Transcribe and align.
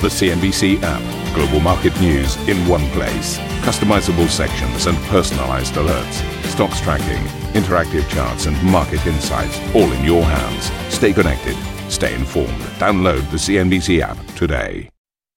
The 0.00 0.06
CNBC 0.06 0.78
app. 0.84 1.34
Global 1.34 1.58
market 1.58 2.00
news 2.00 2.36
in 2.48 2.56
one 2.68 2.88
place. 2.90 3.36
Customizable 3.66 4.28
sections 4.28 4.86
and 4.86 4.96
personalized 5.08 5.74
alerts. 5.74 6.22
Stocks 6.44 6.80
tracking, 6.80 7.20
interactive 7.60 8.08
charts, 8.08 8.46
and 8.46 8.62
market 8.62 9.04
insights 9.08 9.58
all 9.74 9.90
in 9.90 10.04
your 10.04 10.22
hands. 10.22 10.70
Stay 10.94 11.12
connected. 11.12 11.56
Stay 11.90 12.14
informed. 12.14 12.60
Download 12.78 13.28
the 13.32 13.38
CNBC 13.38 14.00
app 14.00 14.24
today. 14.36 14.88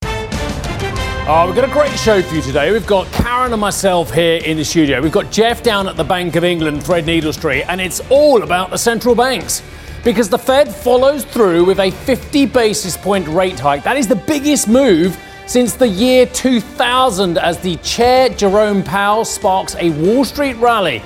Oh, 0.03 1.45
we've 1.47 1.55
got 1.55 1.67
a 1.67 1.73
great 1.73 1.97
show 1.97 2.21
for 2.21 2.35
you 2.35 2.43
today. 2.43 2.71
We've 2.71 2.85
got 2.85 3.11
Karen 3.13 3.53
and 3.53 3.61
myself 3.61 4.13
here 4.13 4.43
in 4.43 4.57
the 4.57 4.65
studio. 4.65 5.01
We've 5.01 5.11
got 5.11 5.31
Jeff 5.31 5.63
down 5.63 5.87
at 5.87 5.97
the 5.97 6.03
Bank 6.03 6.35
of 6.35 6.43
England, 6.43 6.81
Threadneedle 6.81 7.33
Street, 7.33 7.63
and 7.63 7.81
it's 7.81 7.99
all 8.11 8.43
about 8.43 8.69
the 8.69 8.77
central 8.77 9.15
banks 9.15 9.63
because 10.03 10.29
the 10.29 10.37
Fed 10.37 10.73
follows 10.73 11.25
through 11.25 11.65
with 11.65 11.79
a 11.79 11.91
50 11.91 12.45
basis 12.47 12.97
point 12.97 13.27
rate 13.27 13.59
hike. 13.59 13.83
That 13.83 13.97
is 13.97 14.07
the 14.07 14.15
biggest 14.15 14.67
move 14.67 15.17
since 15.45 15.73
the 15.75 15.87
year 15.87 16.25
2000 16.27 17.37
as 17.37 17.59
the 17.59 17.75
chair 17.77 18.29
Jerome 18.29 18.83
Powell 18.83 19.25
sparks 19.25 19.75
a 19.75 19.89
Wall 19.91 20.23
Street 20.25 20.55
rally 20.57 21.01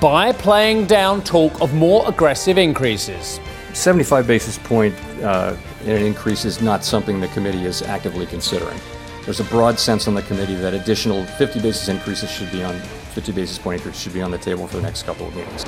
by 0.00 0.32
playing 0.32 0.86
down 0.86 1.22
talk 1.22 1.60
of 1.60 1.74
more 1.74 2.08
aggressive 2.08 2.58
increases. 2.58 3.38
75 3.74 4.26
basis 4.26 4.58
point 4.58 4.94
uh, 5.22 5.56
increase 5.84 6.44
is 6.44 6.60
not 6.60 6.84
something 6.84 7.20
the 7.20 7.28
committee 7.28 7.64
is 7.64 7.82
actively 7.82 8.26
considering. 8.26 8.78
There's 9.24 9.40
a 9.40 9.44
broad 9.44 9.78
sense 9.78 10.08
on 10.08 10.14
the 10.14 10.22
committee 10.22 10.56
that 10.56 10.74
additional 10.74 11.24
50 11.24 11.60
basis 11.60 11.88
increases 11.88 12.30
should 12.30 12.50
be 12.50 12.62
on 12.64 12.74
50 13.14 13.32
basis 13.32 13.58
point 13.58 13.80
increases 13.80 14.02
should 14.02 14.12
be 14.14 14.22
on 14.22 14.30
the 14.30 14.38
table 14.38 14.66
for 14.66 14.76
the 14.76 14.82
next 14.82 15.04
couple 15.04 15.28
of 15.28 15.36
meetings. 15.36 15.64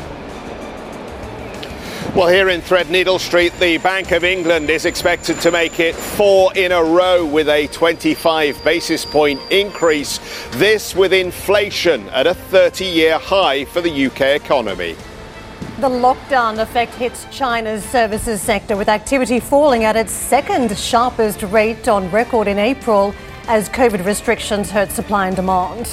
Well, 2.15 2.29
here 2.29 2.49
in 2.49 2.61
Threadneedle 2.61 3.19
Street, 3.19 3.53
the 3.59 3.79
Bank 3.79 4.13
of 4.13 4.23
England 4.23 4.71
is 4.71 4.85
expected 4.85 5.41
to 5.41 5.51
make 5.51 5.81
it 5.81 5.97
four 5.97 6.57
in 6.57 6.71
a 6.71 6.81
row 6.81 7.27
with 7.27 7.49
a 7.49 7.67
25 7.67 8.63
basis 8.63 9.05
point 9.05 9.41
increase. 9.51 10.21
This 10.53 10.95
with 10.95 11.13
inflation 11.13 12.09
at 12.11 12.29
a 12.29 12.35
30 12.35 12.85
year 12.85 13.19
high 13.19 13.65
for 13.65 13.81
the 13.81 14.07
UK 14.07 14.21
economy. 14.41 14.95
The 15.81 15.89
lockdown 15.89 16.61
effect 16.61 16.95
hits 16.95 17.27
China's 17.33 17.85
services 17.85 18.41
sector 18.41 18.77
with 18.77 18.89
activity 18.89 19.41
falling 19.41 19.83
at 19.83 19.97
its 19.97 20.13
second 20.13 20.79
sharpest 20.79 21.43
rate 21.43 21.89
on 21.89 22.09
record 22.13 22.47
in 22.47 22.61
April 22.61 23.13
as 23.49 23.69
COVID 23.71 24.07
restrictions 24.07 24.71
hurt 24.71 24.93
supply 24.93 25.27
and 25.27 25.35
demand. 25.35 25.91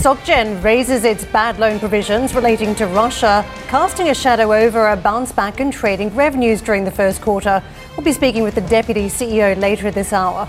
SocGen 0.00 0.64
raises 0.64 1.04
its 1.04 1.26
bad 1.26 1.58
loan 1.58 1.78
provisions 1.78 2.34
relating 2.34 2.74
to 2.76 2.86
Russia, 2.86 3.44
casting 3.68 4.08
a 4.08 4.14
shadow 4.14 4.50
over 4.50 4.88
a 4.88 4.96
bounce 4.96 5.30
back 5.30 5.60
in 5.60 5.70
trading 5.70 6.08
revenues 6.16 6.62
during 6.62 6.86
the 6.86 6.90
first 6.90 7.20
quarter. 7.20 7.62
We'll 7.94 8.04
be 8.06 8.12
speaking 8.12 8.42
with 8.42 8.54
the 8.54 8.62
Deputy 8.62 9.08
CEO 9.08 9.54
later 9.60 9.90
this 9.90 10.14
hour. 10.14 10.48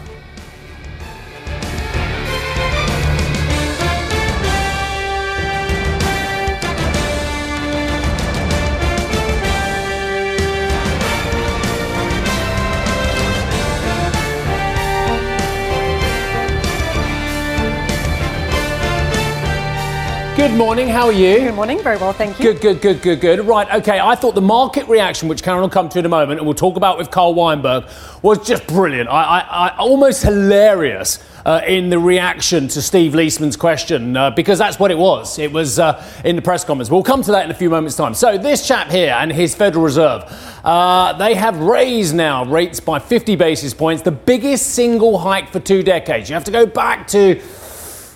Good 20.51 20.57
morning. 20.57 20.89
How 20.89 21.05
are 21.05 21.13
you? 21.13 21.39
Good 21.39 21.55
morning. 21.55 21.81
Very 21.81 21.95
well, 21.95 22.11
thank 22.11 22.37
you. 22.37 22.51
Good, 22.51 22.61
good, 22.61 22.81
good, 22.81 23.01
good, 23.01 23.21
good. 23.21 23.39
Right, 23.47 23.73
okay. 23.75 24.01
I 24.01 24.15
thought 24.15 24.35
the 24.35 24.41
market 24.41 24.85
reaction, 24.89 25.29
which 25.29 25.43
Karen 25.43 25.61
will 25.61 25.69
come 25.69 25.87
to 25.87 25.97
in 25.97 26.05
a 26.05 26.09
moment, 26.09 26.41
and 26.41 26.45
we'll 26.45 26.53
talk 26.53 26.75
about 26.75 26.97
with 26.97 27.09
Carl 27.09 27.33
Weinberg, 27.33 27.85
was 28.21 28.45
just 28.45 28.67
brilliant. 28.67 29.07
I, 29.07 29.23
I, 29.23 29.39
I 29.39 29.77
almost 29.77 30.23
hilarious. 30.23 31.25
Uh, 31.43 31.59
in 31.65 31.89
the 31.89 31.97
reaction 31.97 32.67
to 32.67 32.83
Steve 32.83 33.13
Liesman's 33.13 33.57
question, 33.57 34.15
uh, 34.15 34.29
because 34.29 34.59
that's 34.59 34.77
what 34.77 34.91
it 34.91 34.97
was. 34.97 35.39
It 35.39 35.51
was 35.51 35.79
uh, 35.79 36.05
in 36.23 36.35
the 36.35 36.41
press 36.43 36.63
conference. 36.63 36.91
We'll 36.91 37.01
come 37.01 37.23
to 37.23 37.31
that 37.31 37.45
in 37.45 37.49
a 37.49 37.55
few 37.55 37.71
moments' 37.71 37.95
time. 37.95 38.13
So, 38.13 38.37
this 38.37 38.67
chap 38.67 38.91
here 38.91 39.15
and 39.17 39.31
his 39.31 39.55
Federal 39.55 39.83
Reserve, 39.83 40.21
uh, 40.63 41.13
they 41.13 41.33
have 41.33 41.57
raised 41.57 42.13
now 42.13 42.45
rates 42.45 42.79
by 42.79 42.99
50 42.99 43.37
basis 43.37 43.73
points, 43.73 44.03
the 44.03 44.11
biggest 44.11 44.75
single 44.75 45.17
hike 45.17 45.49
for 45.49 45.59
two 45.59 45.81
decades. 45.81 46.29
You 46.29 46.35
have 46.35 46.43
to 46.43 46.51
go 46.51 46.67
back 46.67 47.07
to 47.07 47.41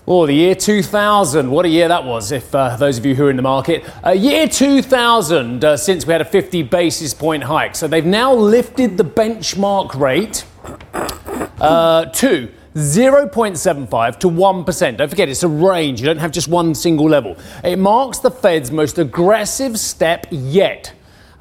Oh, 0.08 0.28
the 0.28 0.34
year 0.34 0.54
2000. 0.54 1.50
What 1.50 1.66
a 1.66 1.70
year 1.70 1.88
that 1.88 2.06
was, 2.06 2.32
if 2.32 2.54
uh, 2.54 2.76
those 2.76 3.00
of 3.00 3.08
you 3.08 3.16
who 3.16 3.26
are 3.26 3.30
in 3.32 3.38
the 3.38 3.42
market. 3.42 3.84
Uh, 4.06 4.12
year 4.12 4.48
2000, 4.48 5.66
uh, 5.66 5.76
since 5.76 6.06
we 6.06 6.12
had 6.12 6.22
a 6.22 6.26
50 6.26 6.62
basis 6.62 7.12
point 7.12 7.44
hike. 7.44 7.76
So 7.76 7.88
they've 7.88 8.06
now 8.06 8.32
lifted 8.32 8.98
the 8.98 9.04
benchmark 9.04 10.00
rate 10.00 10.46
uh, 11.60 12.06
to 12.06 12.52
0.75 12.76 14.20
to 14.20 14.28
1%. 14.28 14.98
Don't 14.98 15.10
forget, 15.10 15.28
it's 15.28 15.42
a 15.42 15.48
range. 15.48 16.02
You 16.02 16.06
don't 16.06 16.20
have 16.20 16.32
just 16.32 16.50
one 16.50 16.76
single 16.76 17.10
level. 17.10 17.36
It 17.64 17.80
marks 17.80 18.20
the 18.20 18.30
Fed's 18.30 18.70
most 18.70 19.00
aggressive 19.00 19.80
step 19.80 20.28
yet 20.30 20.94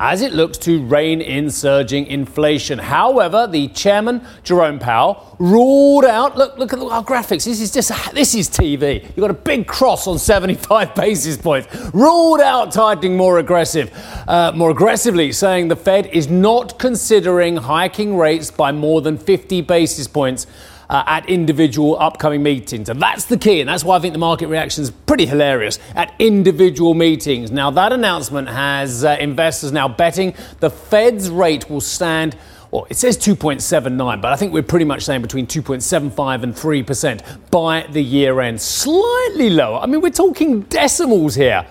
as 0.05 0.21
it 0.21 0.35
looks 0.35 0.59
to 0.59 0.85
rein 0.85 1.23
in 1.23 1.49
surging 1.49 2.07
inflation. 2.09 2.79
However, 2.79 3.47
the 3.47 3.69
chairman, 3.69 4.21
Jerome 4.43 4.79
Powell, 4.79 5.35
ruled 5.39 6.05
out 6.05 6.37
look, 6.37 6.59
look 6.59 6.75
at 6.75 6.79
our 6.79 7.03
graphics. 7.03 7.47
This 7.47 7.59
is 7.59 7.71
just 7.71 7.91
this 8.13 8.35
is 8.35 8.51
TV. 8.51 9.03
You've 9.03 9.17
got 9.17 9.31
a 9.31 9.33
big 9.33 9.67
cross 9.67 10.07
on 10.07 10.19
75 10.19 10.95
basis 11.05 11.39
points. 11.39 11.75
Ruled 11.95 12.43
out 12.43 12.71
tightening 12.71 13.17
more 13.17 13.39
aggressive, 13.39 13.91
uh, 14.29 14.53
more 14.55 14.71
aggressively, 14.71 15.33
saying 15.33 15.69
the 15.69 15.77
Fed 15.77 16.05
is 16.09 16.29
not 16.29 16.79
considering 16.79 17.57
hiking 17.57 18.19
rates 18.19 18.51
by 18.51 18.73
more 18.73 19.01
than 19.01 19.17
50 19.17 19.63
basis 19.63 20.07
points 20.07 20.47
uh, 20.95 21.03
at 21.09 21.29
individual 21.29 21.97
upcoming 21.99 22.41
meetings. 22.41 22.89
And 22.89 23.03
that's 23.03 23.25
the 23.25 23.37
key, 23.37 23.59
and 23.59 23.69
that's 23.69 23.83
why 23.83 23.97
I 23.97 23.99
think 23.99 24.13
the 24.13 24.21
market 24.21 24.47
reaction 24.47 24.85
is 24.85 24.93
pretty 24.93 25.27
hilarious 25.27 25.81
at 25.97 26.15
individual 26.21 26.95
meetings. 26.95 27.51
Now, 27.51 27.73
that 27.73 27.93
announcement 27.93 28.49
has 28.49 29.03
uh, 29.03 29.17
investors 29.19 29.73
now 29.73 29.89
betting 29.89 30.35
the 30.61 30.71
Fed's 30.71 31.31
rate 31.31 31.69
will 31.69 31.81
stand. 31.81 32.37
Well, 32.71 32.87
it 32.91 32.97
says 32.97 33.19
2.79, 33.19 34.23
but 34.23 34.33
I 34.33 34.37
think 34.37 34.53
we're 34.53 34.63
pretty 34.63 34.85
much 34.85 35.03
saying 35.03 35.23
between 35.23 35.49
2.75 35.49 36.45
and 36.45 36.55
3% 36.55 37.51
by 37.51 37.89
the 37.91 38.03
year 38.03 38.41
end. 38.41 38.61
Slightly 38.61 39.51
lower. 39.51 39.79
I 39.79 39.87
mean, 39.87 40.01
we're 40.01 40.11
talking 40.11 40.61
decimals 40.63 41.35
here 41.35 41.67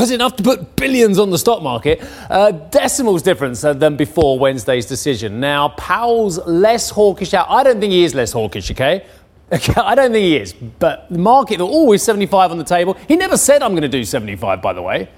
was 0.00 0.10
enough 0.10 0.36
to 0.36 0.42
put 0.42 0.76
billions 0.76 1.18
on 1.18 1.30
the 1.30 1.38
stock 1.38 1.62
market. 1.62 2.02
Uh, 2.28 2.50
decimals 2.50 3.22
difference 3.22 3.64
uh, 3.64 3.72
than 3.72 3.96
before 3.96 4.38
Wednesday's 4.38 4.86
decision. 4.86 5.40
Now, 5.40 5.70
Powell's 5.70 6.38
less 6.46 6.90
hawkish 6.90 7.34
out. 7.34 7.46
I 7.48 7.62
don't 7.62 7.80
think 7.80 7.92
he 7.92 8.04
is 8.04 8.14
less 8.14 8.32
hawkish, 8.32 8.70
okay? 8.70 9.06
Okay, 9.50 9.74
I 9.76 9.94
don't 9.94 10.12
think 10.12 10.24
he 10.24 10.36
is. 10.36 10.52
But 10.52 11.06
the 11.10 11.18
market, 11.18 11.58
they're 11.58 11.66
always 11.66 12.02
75 12.02 12.50
on 12.50 12.58
the 12.58 12.64
table. 12.64 12.94
He 13.08 13.16
never 13.16 13.36
said 13.36 13.62
I'm 13.62 13.72
going 13.72 13.82
to 13.82 13.88
do 13.88 14.04
75, 14.04 14.60
by 14.60 14.72
the 14.72 14.82
way. 14.82 15.08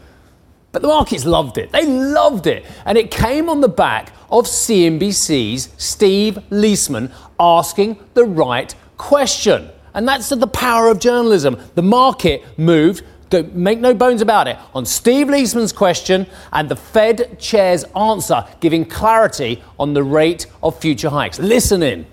But 0.71 0.83
the 0.83 0.89
markets 0.89 1.25
loved 1.25 1.59
it. 1.59 1.73
They 1.73 1.87
loved 1.87 2.47
it. 2.47 2.65
And 2.85 2.99
it 2.99 3.11
came 3.11 3.49
on 3.49 3.61
the 3.61 3.69
back 3.69 4.13
of 4.31 4.45
CNBC's 4.45 5.71
Steve 5.79 6.39
Liesman 6.51 7.11
asking 7.41 7.99
the 8.15 8.25
right 8.25 8.75
question. 8.99 9.71
And 9.95 10.07
that's 10.07 10.29
the 10.29 10.47
power 10.47 10.89
of 10.89 11.01
journalism. 11.01 11.59
The 11.75 11.83
market 11.83 12.45
moved 12.59 13.03
don't 13.31 13.55
make 13.55 13.79
no 13.79 13.95
bones 13.95 14.23
about 14.23 14.49
it. 14.49 14.57
On 14.75 14.87
Steve 14.87 15.27
Liesman's 15.27 15.73
question 15.73 16.27
and 16.53 16.69
the 16.69 16.77
Fed 16.77 17.39
chair's 17.39 17.85
answer, 17.97 18.45
giving 18.61 18.85
clarity 18.85 19.63
on 19.79 19.95
the 19.95 20.03
rate 20.03 20.47
of 20.63 20.79
future 20.81 21.11
hikes. 21.11 21.39
Listen 21.39 21.83
in. 21.83 22.07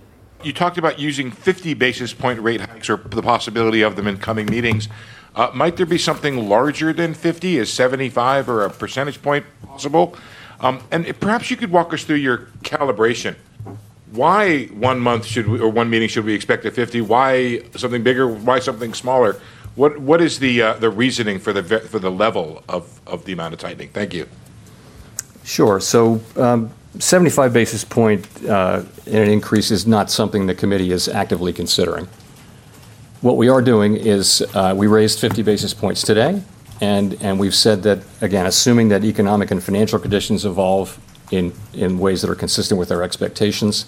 You 0.43 0.53
talked 0.53 0.77
about 0.77 0.99
using 0.99 1.31
50 1.31 1.73
basis 1.73 2.13
point 2.13 2.39
rate 2.39 2.61
hikes 2.61 2.89
or 2.89 2.97
the 2.97 3.21
possibility 3.21 3.81
of 3.81 3.95
them 3.95 4.07
in 4.07 4.17
coming 4.17 4.45
meetings. 4.45 4.87
Uh, 5.35 5.51
might 5.53 5.75
there 5.75 5.85
be 5.85 5.97
something 5.97 6.47
larger 6.47 6.93
than 6.93 7.13
50? 7.13 7.57
Is 7.57 7.71
75 7.73 8.47
or 8.47 8.63
a 8.63 8.69
percentage 8.69 9.21
point 9.21 9.45
possible? 9.65 10.15
Um, 10.59 10.81
and 10.91 11.19
perhaps 11.19 11.51
you 11.51 11.57
could 11.57 11.71
walk 11.71 11.93
us 11.93 12.03
through 12.03 12.17
your 12.17 12.49
calibration. 12.61 13.35
Why 14.11 14.65
one 14.67 14.99
month 14.99 15.25
should 15.25 15.47
we, 15.47 15.59
or 15.59 15.69
one 15.69 15.89
meeting 15.89 16.07
should 16.07 16.23
we 16.23 16.33
expect 16.33 16.63
a 16.65 16.71
50? 16.71 17.01
Why 17.01 17.63
something 17.75 18.03
bigger? 18.03 18.27
Why 18.27 18.59
something 18.59 18.93
smaller? 18.93 19.41
What 19.75 19.99
what 19.99 20.21
is 20.21 20.39
the 20.39 20.61
uh, 20.61 20.73
the 20.73 20.89
reasoning 20.89 21.39
for 21.39 21.53
the 21.53 21.79
for 21.81 21.99
the 21.99 22.11
level 22.11 22.63
of, 22.69 23.01
of 23.05 23.25
the 23.25 23.33
amount 23.33 23.53
of 23.53 23.59
tightening? 23.59 23.89
Thank 23.89 24.13
you. 24.13 24.27
Sure. 25.43 25.79
So. 25.79 26.21
Um, 26.35 26.71
75 26.99 27.51
basis 27.51 27.83
point 27.83 28.25
uh, 28.45 28.83
in 29.05 29.17
an 29.17 29.29
increase 29.29 29.71
is 29.71 29.85
not 29.85 30.09
something 30.09 30.45
the 30.47 30.55
committee 30.55 30.91
is 30.91 31.07
actively 31.07 31.51
considering. 31.51 32.07
What 33.21 33.37
we 33.37 33.49
are 33.49 33.61
doing 33.61 33.95
is 33.95 34.41
uh, 34.53 34.73
we 34.75 34.87
raised 34.87 35.19
50 35.19 35.41
basis 35.41 35.73
points 35.73 36.01
today, 36.01 36.41
and, 36.79 37.21
and 37.21 37.39
we've 37.39 37.55
said 37.55 37.83
that, 37.83 37.99
again, 38.21 38.45
assuming 38.45 38.89
that 38.89 39.03
economic 39.03 39.51
and 39.51 39.63
financial 39.63 39.99
conditions 39.99 40.45
evolve 40.45 40.99
in, 41.31 41.53
in 41.73 41.97
ways 41.97 42.21
that 42.21 42.29
are 42.29 42.35
consistent 42.35 42.79
with 42.79 42.91
our 42.91 43.03
expectations, 43.03 43.85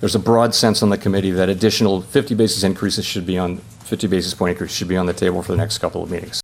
there's 0.00 0.14
a 0.14 0.20
broad 0.20 0.54
sense 0.54 0.82
on 0.82 0.90
the 0.90 0.98
committee 0.98 1.32
that 1.32 1.48
additional 1.48 2.02
50 2.02 2.34
basis 2.34 2.62
increases 2.62 3.04
should 3.04 3.26
be 3.26 3.36
on 3.36 3.60
50 3.88 4.06
basis 4.06 4.34
point 4.34 4.52
increase 4.52 4.72
should 4.72 4.88
be 4.88 4.96
on 4.96 5.06
the 5.06 5.12
table 5.12 5.42
for 5.42 5.52
the 5.52 5.58
next 5.58 5.78
couple 5.78 6.02
of 6.02 6.10
meetings. 6.10 6.42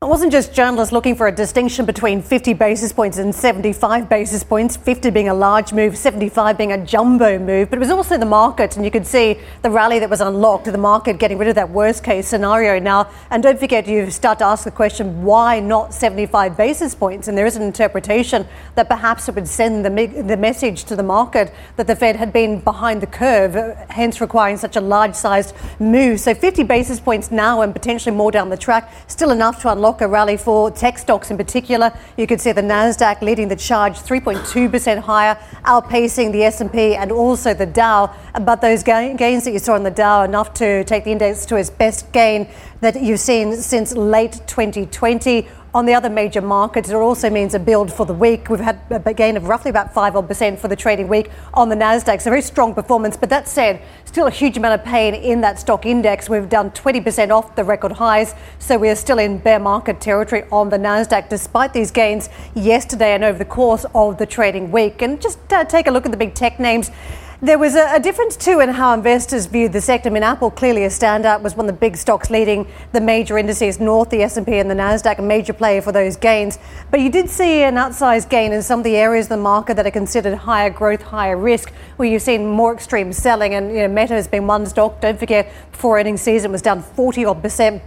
It 0.00 0.06
wasn't 0.06 0.30
just 0.30 0.54
journalists 0.54 0.92
looking 0.92 1.16
for 1.16 1.26
a 1.26 1.32
distinction 1.32 1.84
between 1.84 2.22
50 2.22 2.52
basis 2.52 2.92
points 2.92 3.18
and 3.18 3.34
75 3.34 4.08
basis 4.08 4.44
points, 4.44 4.76
50 4.76 5.10
being 5.10 5.28
a 5.28 5.34
large 5.34 5.72
move, 5.72 5.98
75 5.98 6.56
being 6.56 6.70
a 6.70 6.86
jumbo 6.86 7.36
move, 7.36 7.68
but 7.68 7.78
it 7.78 7.80
was 7.80 7.90
also 7.90 8.16
the 8.16 8.24
market, 8.24 8.76
and 8.76 8.84
you 8.84 8.92
could 8.92 9.04
see 9.04 9.40
the 9.62 9.70
rally 9.70 9.98
that 9.98 10.08
was 10.08 10.20
unlocked, 10.20 10.66
the 10.66 10.78
market 10.78 11.18
getting 11.18 11.36
rid 11.36 11.48
of 11.48 11.56
that 11.56 11.70
worst 11.70 12.04
case 12.04 12.28
scenario 12.28 12.78
now. 12.78 13.10
And 13.32 13.42
don't 13.42 13.58
forget, 13.58 13.88
you 13.88 14.08
start 14.08 14.38
to 14.38 14.44
ask 14.44 14.62
the 14.62 14.70
question, 14.70 15.24
why 15.24 15.58
not 15.58 15.92
75 15.92 16.56
basis 16.56 16.94
points? 16.94 17.26
And 17.26 17.36
there 17.36 17.46
is 17.46 17.56
an 17.56 17.62
interpretation 17.62 18.46
that 18.76 18.88
perhaps 18.88 19.28
it 19.28 19.34
would 19.34 19.48
send 19.48 19.84
the, 19.84 20.22
the 20.22 20.36
message 20.36 20.84
to 20.84 20.94
the 20.94 21.02
market 21.02 21.52
that 21.74 21.88
the 21.88 21.96
Fed 21.96 22.14
had 22.14 22.32
been 22.32 22.60
behind 22.60 23.00
the 23.00 23.08
curve, 23.08 23.76
hence 23.90 24.20
requiring 24.20 24.58
such 24.58 24.76
a 24.76 24.80
large 24.80 25.16
sized 25.16 25.56
move. 25.80 26.20
So 26.20 26.34
50 26.34 26.62
basis 26.62 27.00
points 27.00 27.32
now 27.32 27.62
and 27.62 27.72
potentially 27.72 28.14
more 28.14 28.30
down 28.30 28.48
the 28.48 28.56
track, 28.56 28.92
still 29.08 29.32
enough 29.32 29.60
to 29.62 29.72
unlock 29.72 29.87
a 30.00 30.06
rally 30.06 30.36
for 30.36 30.70
tech 30.70 30.98
stocks 30.98 31.30
in 31.30 31.36
particular. 31.36 31.92
You 32.16 32.26
could 32.26 32.40
see 32.40 32.52
the 32.52 32.62
Nasdaq 32.62 33.22
leading 33.22 33.48
the 33.48 33.56
charge, 33.56 33.94
3.2% 33.94 34.98
higher, 34.98 35.36
outpacing 35.64 36.32
the 36.32 36.44
S&P 36.44 36.94
and 36.94 37.10
also 37.10 37.54
the 37.54 37.66
Dow. 37.66 38.14
But 38.40 38.60
those 38.60 38.82
gains 38.82 39.44
that 39.44 39.52
you 39.52 39.58
saw 39.58 39.74
in 39.76 39.82
the 39.82 39.90
Dow 39.90 40.22
enough 40.22 40.52
to 40.54 40.84
take 40.84 41.04
the 41.04 41.12
index 41.12 41.46
to 41.46 41.56
its 41.56 41.70
best 41.70 42.12
gain 42.12 42.48
that 42.80 43.02
you've 43.02 43.20
seen 43.20 43.56
since 43.56 43.92
late 43.94 44.40
2020 44.46 45.48
on 45.78 45.86
the 45.86 45.94
other 45.94 46.10
major 46.10 46.40
markets. 46.40 46.90
It 46.90 46.96
also 46.96 47.30
means 47.30 47.54
a 47.54 47.58
build 47.60 47.92
for 47.92 48.04
the 48.04 48.12
week. 48.12 48.48
We've 48.50 48.58
had 48.58 48.80
a 48.90 49.14
gain 49.14 49.36
of 49.36 49.44
roughly 49.44 49.70
about 49.70 49.94
5 49.94 50.16
odd 50.16 50.26
percent 50.26 50.58
for 50.58 50.66
the 50.66 50.74
trading 50.74 51.06
week 51.06 51.30
on 51.54 51.68
the 51.68 51.76
Nasdaq. 51.76 52.20
So 52.20 52.30
very 52.30 52.42
strong 52.42 52.74
performance. 52.74 53.16
But 53.16 53.30
that 53.30 53.46
said, 53.46 53.80
still 54.04 54.26
a 54.26 54.30
huge 54.30 54.56
amount 54.56 54.80
of 54.80 54.84
pain 54.84 55.14
in 55.14 55.40
that 55.42 55.60
stock 55.60 55.86
index. 55.86 56.28
We've 56.28 56.48
done 56.48 56.72
20% 56.72 57.30
off 57.30 57.54
the 57.54 57.62
record 57.62 57.92
highs. 57.92 58.34
So 58.58 58.76
we 58.76 58.88
are 58.88 58.96
still 58.96 59.20
in 59.20 59.38
bear 59.38 59.60
market 59.60 60.00
territory 60.00 60.42
on 60.50 60.68
the 60.68 60.78
Nasdaq 60.78 61.28
despite 61.28 61.72
these 61.72 61.92
gains 61.92 62.28
yesterday 62.56 63.14
and 63.14 63.22
over 63.22 63.38
the 63.38 63.44
course 63.44 63.86
of 63.94 64.18
the 64.18 64.26
trading 64.26 64.72
week. 64.72 65.00
And 65.00 65.22
just 65.22 65.38
uh, 65.52 65.64
take 65.64 65.86
a 65.86 65.92
look 65.92 66.06
at 66.06 66.10
the 66.10 66.18
big 66.18 66.34
tech 66.34 66.58
names. 66.58 66.90
There 67.40 67.56
was 67.56 67.76
a, 67.76 67.94
a, 67.94 68.00
difference 68.00 68.36
too 68.36 68.58
in 68.58 68.68
how 68.70 68.92
investors 68.92 69.46
viewed 69.46 69.72
the 69.72 69.80
sector. 69.80 70.08
I 70.08 70.12
mean, 70.12 70.24
Apple 70.24 70.50
clearly 70.50 70.82
a 70.82 70.88
standout 70.88 71.40
was 71.40 71.54
one 71.54 71.68
of 71.68 71.72
the 71.72 71.78
big 71.78 71.96
stocks 71.96 72.30
leading 72.30 72.66
the 72.90 73.00
major 73.00 73.38
indices 73.38 73.78
north, 73.78 74.10
the 74.10 74.22
S&P 74.22 74.58
and 74.58 74.68
the 74.68 74.74
Nasdaq, 74.74 75.20
a 75.20 75.22
major 75.22 75.52
player 75.52 75.80
for 75.80 75.92
those 75.92 76.16
gains. 76.16 76.58
But 76.90 76.98
you 76.98 77.08
did 77.08 77.30
see 77.30 77.62
an 77.62 77.76
outsized 77.76 78.28
gain 78.28 78.50
in 78.50 78.60
some 78.60 78.80
of 78.80 78.84
the 78.84 78.96
areas 78.96 79.26
of 79.26 79.30
the 79.30 79.36
market 79.36 79.76
that 79.76 79.86
are 79.86 79.92
considered 79.92 80.34
higher 80.34 80.68
growth, 80.68 81.02
higher 81.02 81.36
risk, 81.36 81.72
where 81.94 82.08
you've 82.08 82.22
seen 82.22 82.44
more 82.44 82.74
extreme 82.74 83.12
selling. 83.12 83.54
And 83.54 83.70
you 83.70 83.86
know, 83.86 83.88
Meta 83.88 84.14
has 84.14 84.26
been 84.26 84.48
one 84.48 84.66
stock. 84.66 85.00
Don't 85.00 85.16
forget, 85.16 85.48
before 85.70 86.00
earnings 86.00 86.22
season 86.22 86.50
was 86.50 86.60
down 86.60 86.82
40 86.82 87.24
odd 87.24 87.40
percent 87.40 87.80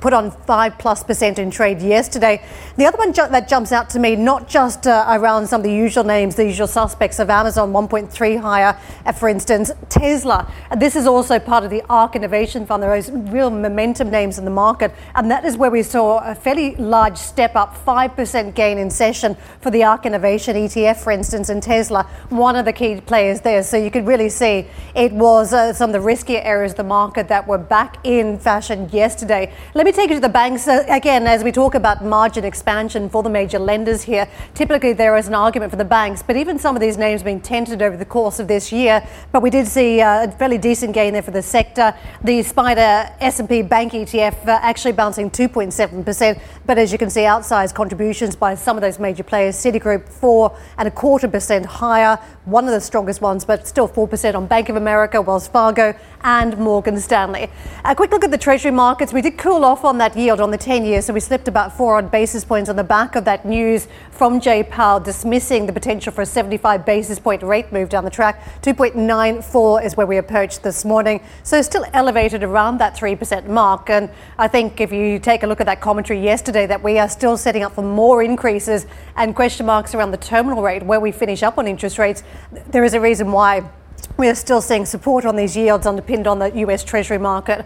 put 0.00 0.12
on 0.12 0.30
5 0.30 0.78
plus 0.78 1.02
percent 1.04 1.38
in 1.38 1.50
trade 1.50 1.80
yesterday. 1.80 2.42
The 2.76 2.86
other 2.86 2.98
one 2.98 3.12
ju- 3.12 3.28
that 3.30 3.48
jumps 3.48 3.72
out 3.72 3.90
to 3.90 3.98
me, 3.98 4.16
not 4.16 4.48
just 4.48 4.86
uh, 4.86 5.04
around 5.08 5.46
some 5.46 5.60
of 5.60 5.64
the 5.64 5.72
usual 5.72 6.04
names, 6.04 6.36
the 6.36 6.46
usual 6.46 6.66
suspects 6.66 7.18
of 7.18 7.30
Amazon 7.30 7.72
1.3 7.72 8.40
higher, 8.40 8.78
uh, 9.06 9.12
for 9.12 9.28
instance, 9.28 9.70
Tesla. 9.88 10.50
And 10.70 10.80
this 10.80 10.96
is 10.96 11.06
also 11.06 11.38
part 11.38 11.64
of 11.64 11.70
the 11.70 11.82
ARK 11.88 12.16
Innovation 12.16 12.66
Fund. 12.66 12.84
Are 12.84 13.00
real 13.10 13.50
momentum 13.50 14.10
names 14.10 14.38
in 14.38 14.44
the 14.44 14.50
market. 14.50 14.92
And 15.14 15.30
that 15.30 15.44
is 15.44 15.56
where 15.56 15.70
we 15.70 15.82
saw 15.82 16.18
a 16.18 16.34
fairly 16.34 16.74
large 16.76 17.16
step 17.16 17.54
up, 17.56 17.76
5% 17.84 18.54
gain 18.54 18.78
in 18.78 18.90
session 18.90 19.36
for 19.60 19.70
the 19.70 19.84
ARK 19.84 20.06
Innovation 20.06 20.56
ETF, 20.56 20.96
for 20.96 21.12
instance, 21.12 21.48
and 21.48 21.62
Tesla, 21.62 22.04
one 22.30 22.56
of 22.56 22.64
the 22.64 22.72
key 22.72 23.00
players 23.00 23.40
there. 23.40 23.62
So 23.62 23.76
you 23.76 23.90
could 23.90 24.06
really 24.06 24.28
see 24.28 24.66
it 24.94 25.12
was 25.12 25.52
uh, 25.52 25.72
some 25.72 25.90
of 25.90 26.02
the 26.02 26.06
riskier 26.06 26.44
areas 26.44 26.72
of 26.72 26.78
the 26.78 26.84
market 26.84 27.28
that 27.28 27.46
were 27.46 27.58
back 27.58 27.98
in 28.04 28.38
fashion 28.38 28.88
yesterday. 28.90 29.52
Let 29.74 29.86
me 29.86 29.89
me 29.90 29.96
take 29.96 30.10
you 30.10 30.14
to 30.14 30.20
the 30.20 30.28
banks. 30.28 30.68
Uh, 30.68 30.84
again, 30.88 31.26
as 31.26 31.42
we 31.42 31.50
talk 31.50 31.74
about 31.74 32.04
margin 32.04 32.44
expansion 32.44 33.08
for 33.08 33.24
the 33.24 33.28
major 33.28 33.58
lenders 33.58 34.02
here, 34.02 34.28
typically 34.54 34.92
there 34.92 35.16
is 35.16 35.26
an 35.26 35.34
argument 35.34 35.72
for 35.72 35.76
the 35.76 35.84
banks, 35.84 36.22
but 36.22 36.36
even 36.36 36.60
some 36.60 36.76
of 36.76 36.80
these 36.80 36.96
names 36.96 37.24
being 37.24 37.40
tented 37.40 37.82
over 37.82 37.96
the 37.96 38.04
course 38.04 38.38
of 38.38 38.46
this 38.46 38.70
year. 38.70 39.04
But 39.32 39.42
we 39.42 39.50
did 39.50 39.66
see 39.66 40.00
uh, 40.00 40.28
a 40.28 40.30
fairly 40.30 40.58
decent 40.58 40.92
gain 40.92 41.12
there 41.12 41.22
for 41.22 41.32
the 41.32 41.42
sector. 41.42 41.92
The 42.22 42.38
SPDR 42.38 43.16
S&P 43.20 43.62
Bank 43.62 43.92
ETF 43.92 44.46
uh, 44.46 44.60
actually 44.62 44.92
bouncing 44.92 45.28
2.7%, 45.28 46.40
but 46.66 46.78
as 46.78 46.92
you 46.92 46.98
can 46.98 47.10
see, 47.10 47.22
outsized 47.22 47.74
contributions 47.74 48.36
by 48.36 48.54
some 48.54 48.76
of 48.76 48.82
those 48.82 49.00
major 49.00 49.24
players. 49.24 49.56
Citigroup 49.56 50.08
four 50.08 50.56
and 50.78 50.86
a 50.86 50.92
quarter 50.92 51.26
percent 51.26 51.66
higher, 51.66 52.16
one 52.44 52.64
of 52.64 52.70
the 52.70 52.80
strongest 52.80 53.22
ones, 53.22 53.44
but 53.44 53.66
still 53.66 53.88
4% 53.88 54.36
on 54.36 54.46
Bank 54.46 54.68
of 54.68 54.76
America, 54.76 55.20
Wells 55.20 55.48
Fargo, 55.48 55.96
and 56.22 56.56
Morgan 56.58 57.00
Stanley. 57.00 57.50
A 57.84 57.96
quick 57.96 58.12
look 58.12 58.22
at 58.22 58.30
the 58.30 58.38
Treasury 58.38 58.70
markets. 58.70 59.12
We 59.12 59.22
did 59.22 59.36
cool 59.36 59.64
off 59.64 59.79
on 59.84 59.98
that 59.98 60.16
yield 60.16 60.40
on 60.40 60.50
the 60.50 60.58
10 60.58 60.84
year, 60.84 61.02
so 61.02 61.12
we 61.12 61.20
slipped 61.20 61.48
about 61.48 61.76
four 61.76 61.96
odd 61.96 62.10
basis 62.10 62.44
points 62.44 62.68
on 62.68 62.76
the 62.76 62.84
back 62.84 63.16
of 63.16 63.24
that 63.24 63.44
news 63.44 63.88
from 64.10 64.40
Jay 64.40 64.62
Powell 64.62 65.00
dismissing 65.00 65.66
the 65.66 65.72
potential 65.72 66.12
for 66.12 66.22
a 66.22 66.26
75 66.26 66.84
basis 66.84 67.18
point 67.18 67.42
rate 67.42 67.72
move 67.72 67.88
down 67.88 68.04
the 68.04 68.10
track. 68.10 68.42
2.94 68.62 69.84
is 69.84 69.96
where 69.96 70.06
we 70.06 70.16
approached 70.16 70.62
this 70.62 70.84
morning, 70.84 71.22
so 71.42 71.60
still 71.62 71.84
elevated 71.92 72.42
around 72.42 72.78
that 72.78 72.96
3% 72.96 73.46
mark. 73.46 73.90
And 73.90 74.10
I 74.38 74.48
think 74.48 74.80
if 74.80 74.92
you 74.92 75.18
take 75.18 75.42
a 75.42 75.46
look 75.46 75.60
at 75.60 75.66
that 75.66 75.80
commentary 75.80 76.22
yesterday, 76.22 76.66
that 76.66 76.82
we 76.82 76.98
are 76.98 77.08
still 77.08 77.36
setting 77.36 77.62
up 77.62 77.74
for 77.74 77.82
more 77.82 78.22
increases 78.22 78.86
and 79.16 79.34
question 79.34 79.66
marks 79.66 79.94
around 79.94 80.10
the 80.10 80.18
terminal 80.18 80.62
rate 80.62 80.82
where 80.82 81.00
we 81.00 81.12
finish 81.12 81.42
up 81.42 81.58
on 81.58 81.66
interest 81.66 81.98
rates, 81.98 82.22
there 82.70 82.84
is 82.84 82.94
a 82.94 83.00
reason 83.00 83.32
why 83.32 83.68
we 84.16 84.28
are 84.28 84.34
still 84.34 84.60
seeing 84.60 84.84
support 84.84 85.24
on 85.24 85.36
these 85.36 85.56
yields 85.56 85.86
underpinned 85.86 86.26
on 86.26 86.38
the 86.38 86.50
US 86.58 86.84
Treasury 86.84 87.18
market. 87.18 87.64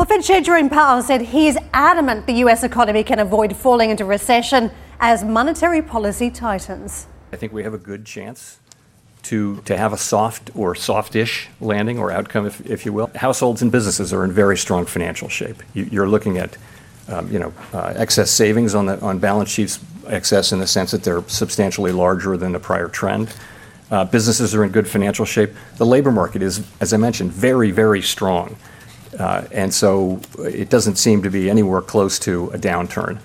Well, 0.00 0.06
Fed 0.06 0.22
Chair 0.22 0.40
Jerome 0.40 0.70
Powell 0.70 1.02
said 1.02 1.20
he 1.20 1.46
is 1.46 1.58
adamant 1.74 2.26
the 2.26 2.32
US 2.44 2.62
economy 2.62 3.04
can 3.04 3.18
avoid 3.18 3.54
falling 3.54 3.90
into 3.90 4.06
recession 4.06 4.70
as 4.98 5.22
monetary 5.22 5.82
policy 5.82 6.30
tightens. 6.30 7.06
I 7.34 7.36
think 7.36 7.52
we 7.52 7.64
have 7.64 7.74
a 7.74 7.78
good 7.78 8.06
chance 8.06 8.60
to, 9.24 9.60
to 9.66 9.76
have 9.76 9.92
a 9.92 9.98
soft 9.98 10.52
or 10.56 10.74
softish 10.74 11.50
landing 11.60 11.98
or 11.98 12.10
outcome, 12.10 12.46
if, 12.46 12.64
if 12.64 12.86
you 12.86 12.94
will. 12.94 13.10
Households 13.14 13.60
and 13.60 13.70
businesses 13.70 14.10
are 14.14 14.24
in 14.24 14.32
very 14.32 14.56
strong 14.56 14.86
financial 14.86 15.28
shape. 15.28 15.62
You, 15.74 16.02
are 16.02 16.08
looking 16.08 16.38
at 16.38 16.56
um, 17.08 17.30
you 17.30 17.38
know, 17.38 17.52
uh, 17.74 17.92
excess 17.94 18.30
savings 18.30 18.74
on, 18.74 18.86
the, 18.86 18.98
on 19.02 19.18
balance 19.18 19.50
sheets, 19.50 19.80
excess 20.06 20.50
in 20.50 20.60
the 20.60 20.66
sense 20.66 20.92
that 20.92 21.04
they're 21.04 21.28
substantially 21.28 21.92
larger 21.92 22.38
than 22.38 22.52
the 22.52 22.58
prior 22.58 22.88
trend. 22.88 23.36
Uh, 23.90 24.06
businesses 24.06 24.54
are 24.54 24.64
in 24.64 24.70
good 24.70 24.88
financial 24.88 25.26
shape. 25.26 25.50
The 25.76 25.84
labor 25.84 26.10
market 26.10 26.40
is, 26.40 26.66
as 26.80 26.94
I 26.94 26.96
mentioned, 26.96 27.32
very, 27.32 27.70
very 27.70 28.00
strong. 28.00 28.56
Uh, 29.18 29.44
and 29.52 29.72
so 29.72 30.20
it 30.38 30.70
doesn't 30.70 30.96
seem 30.96 31.22
to 31.22 31.30
be 31.30 31.50
anywhere 31.50 31.82
close 31.82 32.18
to 32.20 32.48
a 32.50 32.58
downturn. 32.58 33.18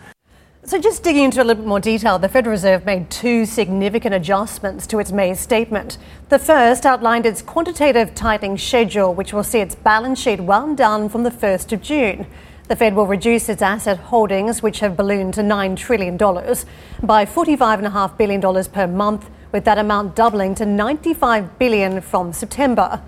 So, 0.68 0.80
just 0.80 1.04
digging 1.04 1.26
into 1.26 1.44
a 1.44 1.46
little 1.46 1.62
bit 1.62 1.68
more 1.68 1.80
detail, 1.80 2.18
the 2.18 2.28
Federal 2.28 2.54
Reserve 2.54 2.86
made 2.86 3.12
two 3.12 3.46
significant 3.46 4.16
adjustments 4.16 4.88
to 4.88 4.98
its 4.98 5.12
May 5.12 5.36
statement. 5.36 6.00
The 6.30 6.40
first 6.40 6.88
outlined 6.88 7.28
its 7.28 7.44
quantitative 7.44 8.16
tightening 8.16 8.58
schedule, 8.58 9.14
which 9.14 9.32
will 9.32 9.44
see 9.44 9.60
its 9.60 9.76
balance 9.76 10.20
sheet 10.20 10.40
wound 10.40 10.78
down 10.78 11.08
from 11.08 11.22
the 11.22 11.30
1st 11.30 11.74
of 11.74 11.84
June. 11.84 12.26
The 12.68 12.76
Fed 12.76 12.96
will 12.96 13.06
reduce 13.06 13.48
its 13.48 13.62
asset 13.62 13.98
holdings, 13.98 14.64
which 14.64 14.80
have 14.80 14.98
ballooned 14.98 15.36
to 15.36 15.42
$9 15.42 15.78
trillion, 15.78 16.18
by 16.18 17.26
$45.5 17.26 18.18
billion 18.18 18.66
per 18.66 18.88
month, 18.88 19.30
with 19.52 19.66
that 19.66 19.78
amount 19.78 20.16
doubling 20.16 20.56
to 20.56 20.66
95 20.66 21.60
billion 21.60 22.02
from 22.02 22.34
September. 22.34 23.04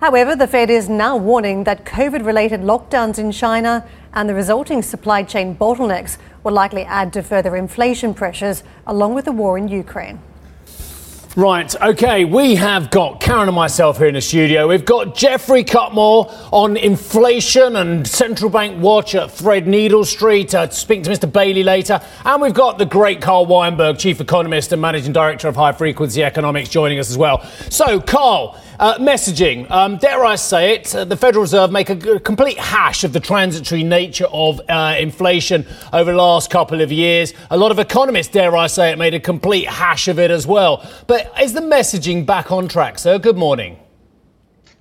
However, 0.00 0.36
the 0.36 0.46
Fed 0.46 0.70
is 0.70 0.88
now 0.88 1.16
warning 1.16 1.64
that 1.64 1.84
COVID 1.84 2.24
related 2.24 2.60
lockdowns 2.60 3.18
in 3.18 3.32
China 3.32 3.84
and 4.12 4.28
the 4.28 4.34
resulting 4.34 4.80
supply 4.80 5.24
chain 5.24 5.56
bottlenecks 5.56 6.18
will 6.44 6.52
likely 6.52 6.84
add 6.84 7.12
to 7.14 7.22
further 7.22 7.56
inflation 7.56 8.14
pressures, 8.14 8.62
along 8.86 9.14
with 9.14 9.24
the 9.24 9.32
war 9.32 9.58
in 9.58 9.66
Ukraine. 9.66 10.20
Right, 11.36 11.72
okay, 11.82 12.24
we 12.24 12.54
have 12.56 12.90
got 12.90 13.20
Karen 13.20 13.48
and 13.48 13.54
myself 13.54 13.98
here 13.98 14.08
in 14.08 14.14
the 14.14 14.20
studio. 14.20 14.66
We've 14.66 14.84
got 14.84 15.14
Jeffrey 15.14 15.62
Cutmore 15.62 16.32
on 16.52 16.76
inflation 16.76 17.76
and 17.76 18.06
central 18.06 18.50
bank 18.50 18.82
watch 18.82 19.14
at 19.14 19.28
Threadneedle 19.28 20.04
Street, 20.04 20.54
uh, 20.54 20.68
speak 20.70 21.04
to 21.04 21.10
Mr. 21.10 21.30
Bailey 21.30 21.62
later. 21.62 22.00
And 22.24 22.42
we've 22.42 22.54
got 22.54 22.78
the 22.78 22.86
great 22.86 23.20
Carl 23.20 23.46
Weinberg, 23.46 23.98
chief 23.98 24.20
economist 24.20 24.72
and 24.72 24.80
managing 24.82 25.12
director 25.12 25.48
of 25.48 25.54
High 25.54 25.72
Frequency 25.72 26.24
Economics, 26.24 26.70
joining 26.70 26.98
us 26.98 27.10
as 27.10 27.18
well. 27.18 27.44
So, 27.68 28.00
Carl, 28.00 28.60
uh, 28.78 28.98
messaging. 28.98 29.70
Um, 29.70 29.96
dare 29.96 30.24
I 30.24 30.36
say 30.36 30.74
it, 30.74 30.94
uh, 30.94 31.04
the 31.04 31.16
Federal 31.16 31.42
Reserve 31.42 31.70
make 31.70 31.90
a, 31.90 32.20
complete 32.20 32.58
hash 32.58 33.04
of 33.04 33.12
the 33.12 33.20
transitory 33.20 33.82
nature 33.82 34.26
of 34.32 34.60
uh, 34.68 34.96
inflation 34.98 35.66
over 35.92 36.12
the 36.12 36.16
last 36.16 36.50
couple 36.50 36.80
of 36.80 36.92
years. 36.92 37.34
A 37.50 37.56
lot 37.56 37.70
of 37.70 37.78
economists, 37.78 38.28
dare 38.28 38.56
I 38.56 38.66
say 38.66 38.92
it, 38.92 38.98
made 38.98 39.14
a 39.14 39.20
complete 39.20 39.66
hash 39.66 40.08
of 40.08 40.18
it 40.18 40.30
as 40.30 40.46
well. 40.46 40.88
But 41.06 41.32
is 41.40 41.52
the 41.52 41.60
messaging 41.60 42.24
back 42.24 42.52
on 42.52 42.68
track, 42.68 42.98
sir? 42.98 43.18
Good 43.18 43.36
morning. 43.36 43.78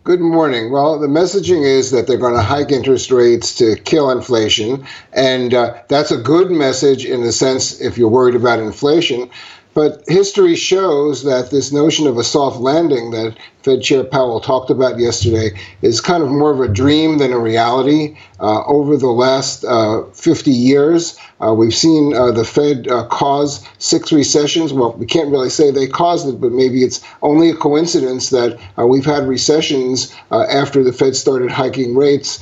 Good 0.08 0.22
morning. 0.22 0.72
Well, 0.72 0.98
the 0.98 1.08
messaging 1.08 1.66
is 1.66 1.92
that 1.92 2.08
they're 2.08 2.18
going 2.18 2.36
to 2.36 2.42
hike 2.42 2.72
interest 2.72 3.12
rates 3.12 3.54
to 3.56 3.76
kill 3.76 4.10
inflation. 4.10 4.86
And 5.12 5.54
uh, 5.54 5.82
that's 5.90 6.12
a 6.12 6.18
good 6.18 6.50
message 6.50 7.04
in 7.04 7.24
the 7.24 7.34
sense 7.34 7.82
if 7.82 7.98
you're 7.98 8.08
worried 8.08 8.36
about 8.36 8.60
inflation. 8.60 9.30
But 9.78 10.02
history 10.08 10.56
shows 10.56 11.22
that 11.22 11.52
this 11.52 11.72
notion 11.72 12.08
of 12.08 12.18
a 12.18 12.24
soft 12.24 12.58
landing 12.58 13.12
that 13.12 13.38
Fed 13.62 13.84
Chair 13.84 14.04
Powell 14.04 14.40
talked 14.40 14.72
about 14.72 14.98
yesterday 14.98 15.52
is 15.84 16.02
kind 16.02 16.24
of 16.24 16.30
more 16.30 16.52
of 16.52 16.60
a 16.60 16.68
dream 16.68 17.20
than 17.20 17.32
a 17.32 17.38
reality. 17.38 18.18
Uh, 18.40 18.64
over 18.66 18.98
the 18.98 19.12
last 19.12 19.64
uh, 19.66 20.02
50 20.14 20.50
years, 20.50 21.16
uh, 21.46 21.54
we've 21.54 21.76
seen 21.76 22.16
uh, 22.16 22.32
the 22.32 22.44
Fed 22.44 22.88
uh, 22.88 23.06
cause 23.10 23.64
six 23.78 24.12
recessions. 24.12 24.74
Well, 24.74 24.94
we 24.94 25.06
can't 25.06 25.30
really 25.30 25.52
say 25.52 25.70
they 25.70 25.86
caused 25.86 26.28
it, 26.28 26.42
but 26.42 26.54
maybe 26.54 26.84
it's 26.84 27.04
only 27.22 27.52
a 27.52 27.56
coincidence 27.56 28.32
that 28.32 28.60
uh, 28.80 28.88
we've 28.88 29.06
had 29.06 29.28
recessions 29.28 30.12
after 30.32 30.84
the 30.84 30.94
Fed 30.94 31.16
started 31.16 31.52
hiking 31.52 31.96
rates 31.96 32.40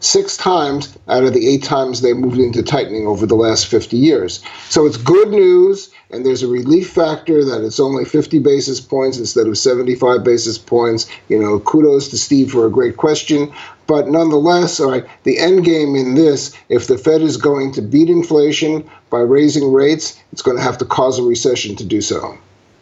six 0.00 0.36
times 0.36 0.98
out 1.08 1.24
of 1.24 1.32
the 1.32 1.48
eight 1.48 1.62
times 1.62 2.02
they 2.02 2.12
moved 2.12 2.38
into 2.38 2.62
tightening 2.62 3.06
over 3.06 3.24
the 3.24 3.34
last 3.34 3.66
50 3.66 3.96
years. 3.96 4.42
So 4.68 4.84
it's 4.84 4.98
good 4.98 5.30
news 5.30 5.88
and 6.10 6.24
there's 6.24 6.42
a 6.42 6.48
relief 6.48 6.90
factor 6.90 7.44
that 7.44 7.64
it's 7.64 7.80
only 7.80 8.04
50 8.04 8.38
basis 8.38 8.80
points 8.80 9.18
instead 9.18 9.46
of 9.46 9.58
75 9.58 10.22
basis 10.22 10.56
points. 10.56 11.08
You 11.28 11.40
know, 11.40 11.58
kudos 11.60 12.08
to 12.08 12.18
Steve 12.18 12.50
for 12.50 12.66
a 12.66 12.70
great 12.70 12.96
question. 12.96 13.52
But 13.86 14.08
nonetheless, 14.08 14.80
all 14.80 14.90
right, 14.90 15.06
the 15.24 15.38
end 15.38 15.64
game 15.64 15.94
in 15.94 16.14
this, 16.14 16.56
if 16.68 16.86
the 16.86 16.98
Fed 16.98 17.22
is 17.22 17.36
going 17.36 17.72
to 17.72 17.82
beat 17.82 18.08
inflation 18.08 18.88
by 19.10 19.20
raising 19.20 19.72
rates, 19.72 20.20
it's 20.32 20.42
going 20.42 20.56
to 20.56 20.62
have 20.62 20.78
to 20.78 20.84
cause 20.84 21.18
a 21.18 21.22
recession 21.22 21.76
to 21.76 21.84
do 21.84 22.00
so. 22.00 22.36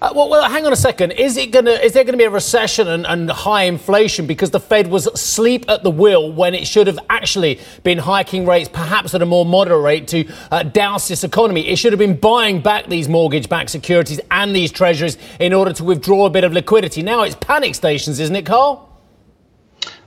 Uh, 0.05 0.13
well, 0.15 0.29
well, 0.29 0.51
hang 0.51 0.67
on 0.67 0.73
a 0.73 0.77
second. 0.77 1.13
Is 1.13 1.39
it 1.39 1.51
to? 1.51 1.83
Is 1.83 1.95
there 1.95 2.05
going 2.05 2.13
to 2.13 2.19
be 2.19 2.25
a 2.25 2.31
recession 2.31 2.89
and, 2.89 3.07
and, 3.07 3.31
high 3.31 3.63
inflation 3.63 4.27
because 4.27 4.51
the 4.51 4.61
Fed 4.61 4.89
was 4.89 5.07
asleep 5.07 5.65
at 5.67 5.83
the 5.83 5.91
wheel 5.91 6.31
when 6.31 6.55
it 6.55 6.67
should 6.67 6.89
have 6.89 6.99
actually 7.09 7.59
been 7.85 7.97
hiking 7.97 8.45
rates, 8.45 8.69
perhaps 8.69 9.15
at 9.15 9.23
a 9.23 9.27
more 9.27 9.47
moderate 9.47 9.81
rate, 9.81 10.07
to 10.09 10.31
uh, 10.51 10.63
douse 10.63 11.09
this 11.09 11.25
economy? 11.25 11.67
It 11.67 11.77
should 11.77 11.95
have 11.95 11.99
been 11.99 12.19
buying 12.19 12.61
back 12.61 12.87
these 12.87 13.09
mortgage-backed 13.09 13.71
securities 13.71 14.21
and 14.31 14.55
these 14.55 14.71
treasuries 14.71 15.17
in 15.41 15.55
order 15.55 15.73
to 15.73 15.85
withdraw 15.85 16.27
a 16.27 16.31
bit 16.31 16.45
of 16.45 16.53
liquidity. 16.53 17.01
Now 17.01 17.23
it's 17.23 17.37
panic 17.37 17.75
stations, 17.75 18.21
isn't 18.21 18.37
it, 18.37 18.45
Carl? 18.45 18.94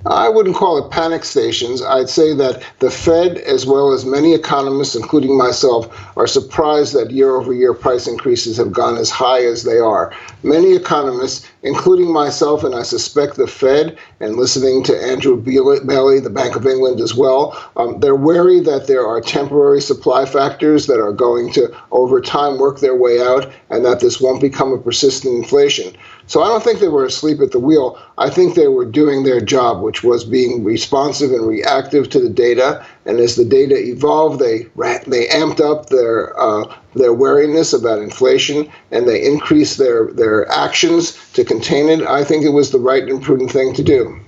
I 0.06 0.30
wouldn't 0.30 0.56
call 0.56 0.78
it 0.78 0.92
panic 0.92 1.26
stations. 1.26 1.82
I'd 1.82 2.10
say 2.10 2.34
that 2.36 2.64
the 2.80 2.92
Fed, 2.92 3.40
as 3.40 3.66
well 3.66 3.92
as 3.92 4.06
many 4.06 4.34
economists, 4.34 4.96
including 4.96 5.38
myself, 5.38 5.88
are 6.16 6.28
surprised 6.28 6.94
that 6.94 7.12
year 7.12 7.36
over 7.36 7.54
year 7.54 7.74
price 7.74 8.08
increases 8.08 8.58
have 8.58 8.72
gone 8.72 8.98
as 8.98 9.10
high 9.10 9.44
as 9.44 9.64
they 9.64 9.80
are. 9.80 10.14
Many 10.44 10.76
economists, 10.76 11.48
including 11.64 12.12
myself, 12.12 12.64
and 12.64 12.76
I 12.76 12.84
suspect 12.84 13.36
the 13.36 13.48
Fed, 13.48 13.98
and 14.20 14.36
listening 14.36 14.84
to 14.84 15.04
Andrew 15.04 15.36
Bailey, 15.36 16.20
the 16.20 16.30
Bank 16.30 16.56
of 16.56 16.66
England 16.66 17.00
as 17.00 17.16
well, 17.16 17.58
um, 17.76 18.00
they're 18.00 18.16
wary 18.16 18.60
that 18.62 18.88
there 18.88 19.06
are 19.06 19.22
temporary 19.22 19.82
supply 19.82 20.26
factors 20.26 20.88
that 20.88 21.00
are 21.00 21.14
going 21.14 21.52
to, 21.54 21.76
over 21.92 22.22
time, 22.22 22.58
work 22.58 22.80
their 22.80 22.96
way 22.96 23.22
out, 23.22 23.52
and 23.70 23.84
that 23.86 24.00
this 24.00 24.22
won't 24.22 24.42
become 24.42 24.72
a 24.72 24.78
persistent 24.78 25.36
inflation. 25.36 25.96
So 26.28 26.44
I 26.44 26.48
don't 26.48 26.64
think 26.64 26.80
they 26.80 26.90
were 26.90 27.06
asleep 27.06 27.40
at 27.40 27.52
the 27.52 27.60
wheel. 27.60 27.98
I 28.18 28.30
think 28.30 28.56
they 28.56 28.68
were 28.68 28.86
doing 28.86 29.24
their 29.24 29.40
job, 29.40 29.82
which 29.82 30.04
was 30.04 30.26
being 30.26 30.64
responsive 30.64 31.32
and 31.32 31.48
reactive 31.48 32.10
to 32.10 32.20
the 32.20 32.30
data. 32.30 32.86
And 33.08 33.20
as 33.22 33.38
the 33.38 33.46
data 33.46 33.78
evolved, 33.78 34.40
they 34.40 34.68
they 35.08 35.28
amped 35.28 35.62
up 35.62 35.90
their 35.90 36.38
uh, 36.40 36.66
their 36.94 37.14
wariness 37.14 37.72
about 37.72 38.00
inflation 38.00 38.70
and 38.92 39.08
they 39.08 39.26
increased 39.26 39.78
their 39.78 40.12
their 40.12 40.48
actions 40.52 41.18
to 41.34 41.46
contain 41.46 41.88
it. 41.88 42.06
I 42.06 42.26
think 42.26 42.44
it 42.44 42.50
was 42.50 42.72
the 42.72 42.80
right 42.80 43.04
and 43.04 43.22
prudent 43.24 43.52
thing 43.52 43.74
to 43.76 43.84
do. 43.84 44.20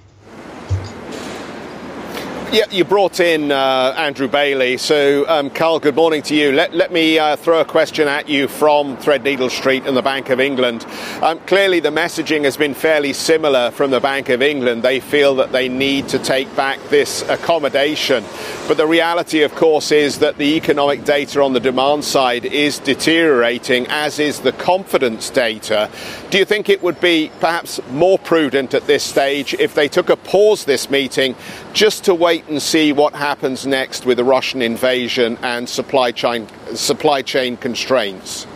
Yeah, 2.52 2.66
you 2.72 2.84
brought 2.84 3.20
in 3.20 3.52
uh, 3.52 3.94
Andrew 3.96 4.28
Bailey. 4.28 4.78
So, 4.78 5.24
um, 5.30 5.52
Carl, 5.52 5.80
good 5.80 5.96
morning 5.96 6.24
to 6.24 6.36
you. 6.36 6.52
Let, 6.52 6.74
let 6.74 6.92
me 6.92 7.20
uh, 7.20 7.36
throw 7.36 7.62
a 7.62 7.66
question 7.66 8.08
at 8.08 8.28
you 8.28 8.48
from 8.48 8.98
Threadneedle 8.98 9.52
Street 9.52 9.86
and 9.86 9.96
the 9.96 10.02
Bank 10.02 10.32
of 10.32 10.40
England. 10.40 10.84
Um, 11.22 11.38
clearly, 11.42 11.80
the 11.80 11.92
messaging 11.92 12.46
has 12.46 12.58
been 12.58 12.74
fairly 12.74 13.14
similar 13.14 13.70
from 13.70 13.92
the 13.92 14.00
Bank 14.00 14.30
of 14.30 14.42
England. 14.42 14.82
They 14.82 15.00
feel 15.00 15.36
that 15.36 15.52
they 15.52 15.70
need 15.70 16.08
to 16.08 16.18
take 16.18 16.54
back 16.56 16.80
this 16.90 17.22
accommodation. 17.30 18.24
But 18.68 18.78
the 18.78 18.88
reality, 18.88 19.44
of 19.44 19.54
course, 19.54 19.92
is 19.92 20.18
that 20.18 20.40
the 20.40 20.56
economic 20.56 21.04
data 21.04 21.44
on 21.44 21.54
the 21.54 21.60
demand 21.60 22.04
side 22.04 22.46
is 22.46 22.80
deteriorating, 22.80 23.86
as 23.90 24.18
is 24.18 24.40
the 24.40 24.54
confidence 24.54 25.30
data. 25.30 25.88
Do 26.32 26.40
you 26.40 26.46
think 26.46 26.68
it 26.68 26.82
would 26.82 27.00
be 27.00 27.32
perhaps 27.40 27.80
more 27.92 28.18
prudent 28.18 28.74
at 28.74 28.88
this 28.88 29.04
stage 29.04 29.54
if 29.54 29.76
they 29.76 29.88
took 29.88 30.10
a 30.10 30.18
pause 30.18 30.66
this 30.66 30.90
meeting 30.90 31.36
just 31.74 32.06
to 32.06 32.16
wait 32.16 32.48
and 32.48 32.62
see 32.62 32.92
what 32.92 33.14
happens 33.14 33.66
next 33.66 34.06
with 34.06 34.18
the 34.18 34.24
Russian 34.24 34.62
invasion 34.62 35.38
and 35.42 35.70
supply 35.70 36.12
chain, 36.12 36.48
supply 36.76 37.22
chain 37.22 37.58
constraints? 37.58 38.48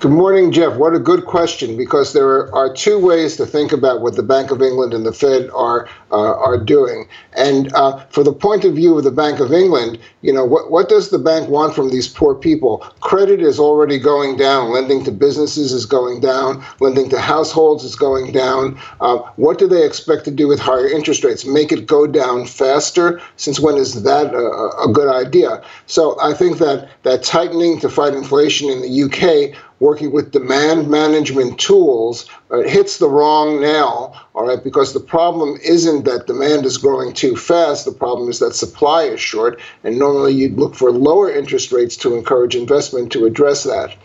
Good 0.00 0.12
morning, 0.12 0.50
Jeff. 0.50 0.78
What 0.78 0.94
a 0.94 0.98
good 0.98 1.26
question, 1.26 1.76
because 1.76 2.14
there 2.14 2.50
are 2.54 2.72
two 2.72 2.98
ways 2.98 3.36
to 3.36 3.44
think 3.44 3.70
about 3.70 4.00
what 4.00 4.16
the 4.16 4.22
Bank 4.22 4.50
of 4.50 4.62
England 4.62 4.94
and 4.94 5.04
the 5.04 5.12
Fed 5.12 5.50
are 5.50 5.90
uh, 6.10 6.36
are 6.36 6.56
doing. 6.56 7.06
And 7.34 7.70
uh, 7.74 7.98
for 8.08 8.24
the 8.24 8.32
point 8.32 8.64
of 8.64 8.74
view 8.74 8.96
of 8.96 9.04
the 9.04 9.10
Bank 9.10 9.40
of 9.40 9.52
England, 9.52 9.98
you 10.22 10.32
know, 10.32 10.44
what, 10.44 10.70
what 10.70 10.88
does 10.88 11.10
the 11.10 11.18
bank 11.18 11.50
want 11.50 11.74
from 11.74 11.90
these 11.90 12.08
poor 12.08 12.34
people? 12.34 12.78
Credit 13.00 13.40
is 13.40 13.60
already 13.60 13.98
going 13.98 14.36
down. 14.36 14.72
Lending 14.72 15.04
to 15.04 15.12
businesses 15.12 15.70
is 15.70 15.84
going 15.84 16.20
down. 16.20 16.64
Lending 16.80 17.10
to 17.10 17.20
households 17.20 17.84
is 17.84 17.94
going 17.94 18.32
down. 18.32 18.80
Uh, 19.00 19.18
what 19.36 19.58
do 19.58 19.68
they 19.68 19.84
expect 19.84 20.24
to 20.24 20.30
do 20.30 20.48
with 20.48 20.58
higher 20.58 20.88
interest 20.88 21.24
rates? 21.24 21.44
Make 21.44 21.72
it 21.72 21.86
go 21.86 22.06
down 22.06 22.46
faster? 22.46 23.20
Since 23.36 23.60
when 23.60 23.76
is 23.76 24.02
that 24.02 24.34
a, 24.34 24.70
a 24.82 24.90
good 24.92 25.08
idea? 25.08 25.62
So 25.86 26.18
I 26.20 26.32
think 26.32 26.58
that 26.58 26.88
that 27.02 27.22
tightening 27.22 27.78
to 27.80 27.88
fight 27.88 28.14
inflation 28.14 28.70
in 28.70 28.80
the 28.80 29.02
UK 29.04 29.54
working 29.80 30.12
with 30.12 30.30
demand 30.30 30.88
management 30.88 31.58
tools 31.58 32.28
uh, 32.50 32.60
hits 32.62 32.98
the 32.98 33.08
wrong 33.08 33.60
nail, 33.60 34.14
all 34.34 34.46
right, 34.46 34.62
because 34.62 34.92
the 34.92 35.00
problem 35.00 35.58
isn't 35.64 36.04
that 36.04 36.26
demand 36.26 36.66
is 36.66 36.78
growing 36.78 37.12
too 37.12 37.34
fast. 37.34 37.86
The 37.86 37.92
problem 37.92 38.28
is 38.28 38.38
that 38.38 38.54
supply 38.54 39.04
is 39.04 39.20
short, 39.20 39.58
and 39.82 39.98
normally 39.98 40.34
you'd 40.34 40.58
look 40.58 40.74
for 40.74 40.92
lower 40.92 41.30
interest 41.30 41.72
rates 41.72 41.96
to 41.98 42.14
encourage 42.14 42.54
investment 42.54 43.10
to 43.12 43.24
address 43.24 43.64
that. 43.64 43.96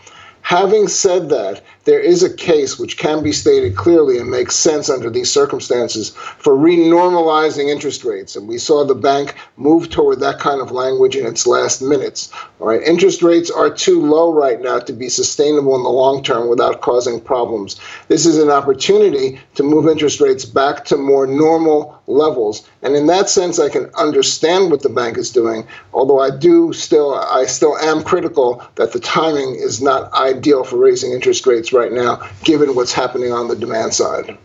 Having 0.46 0.86
said 0.86 1.28
that, 1.30 1.60
there 1.86 1.98
is 1.98 2.22
a 2.22 2.32
case 2.32 2.78
which 2.78 2.98
can 2.98 3.20
be 3.20 3.32
stated 3.32 3.74
clearly 3.74 4.18
and 4.18 4.30
makes 4.30 4.54
sense 4.54 4.88
under 4.88 5.10
these 5.10 5.28
circumstances 5.28 6.10
for 6.10 6.54
renormalizing 6.54 7.68
interest 7.68 8.04
rates. 8.04 8.36
And 8.36 8.46
we 8.46 8.58
saw 8.58 8.84
the 8.84 8.94
bank 8.94 9.34
move 9.56 9.90
toward 9.90 10.20
that 10.20 10.38
kind 10.38 10.60
of 10.60 10.70
language 10.70 11.16
in 11.16 11.26
its 11.26 11.48
last 11.48 11.82
minutes. 11.82 12.30
All 12.60 12.68
right, 12.68 12.80
interest 12.82 13.24
rates 13.24 13.50
are 13.50 13.70
too 13.70 14.00
low 14.00 14.32
right 14.32 14.60
now 14.60 14.78
to 14.78 14.92
be 14.92 15.08
sustainable 15.08 15.74
in 15.74 15.82
the 15.82 15.88
long 15.88 16.22
term 16.22 16.48
without 16.48 16.80
causing 16.80 17.20
problems. 17.20 17.80
This 18.06 18.24
is 18.24 18.38
an 18.38 18.50
opportunity 18.50 19.40
to 19.56 19.64
move 19.64 19.88
interest 19.88 20.20
rates 20.20 20.44
back 20.44 20.84
to 20.84 20.96
more 20.96 21.26
normal 21.26 22.00
levels. 22.06 22.68
And 22.82 22.94
in 22.94 23.06
that 23.06 23.28
sense, 23.28 23.58
I 23.58 23.68
can 23.68 23.90
understand 23.96 24.70
what 24.70 24.82
the 24.82 24.88
bank 24.88 25.18
is 25.18 25.32
doing, 25.32 25.66
although 25.92 26.20
I 26.20 26.30
do 26.30 26.72
still, 26.72 27.14
I 27.14 27.46
still 27.46 27.76
am 27.78 28.04
critical 28.04 28.62
that 28.76 28.92
the 28.92 29.00
timing 29.00 29.56
is 29.56 29.82
not 29.82 30.12
ideal 30.12 30.35
for 30.42 30.76
raising 30.76 31.12
interest 31.12 31.46
rates 31.46 31.72
right 31.72 31.92
now, 31.92 32.28
given 32.44 32.74
what's 32.74 32.92
happening 32.92 33.32
on 33.32 33.48
the 33.48 33.56
demand 33.56 33.94
side. 33.94 34.38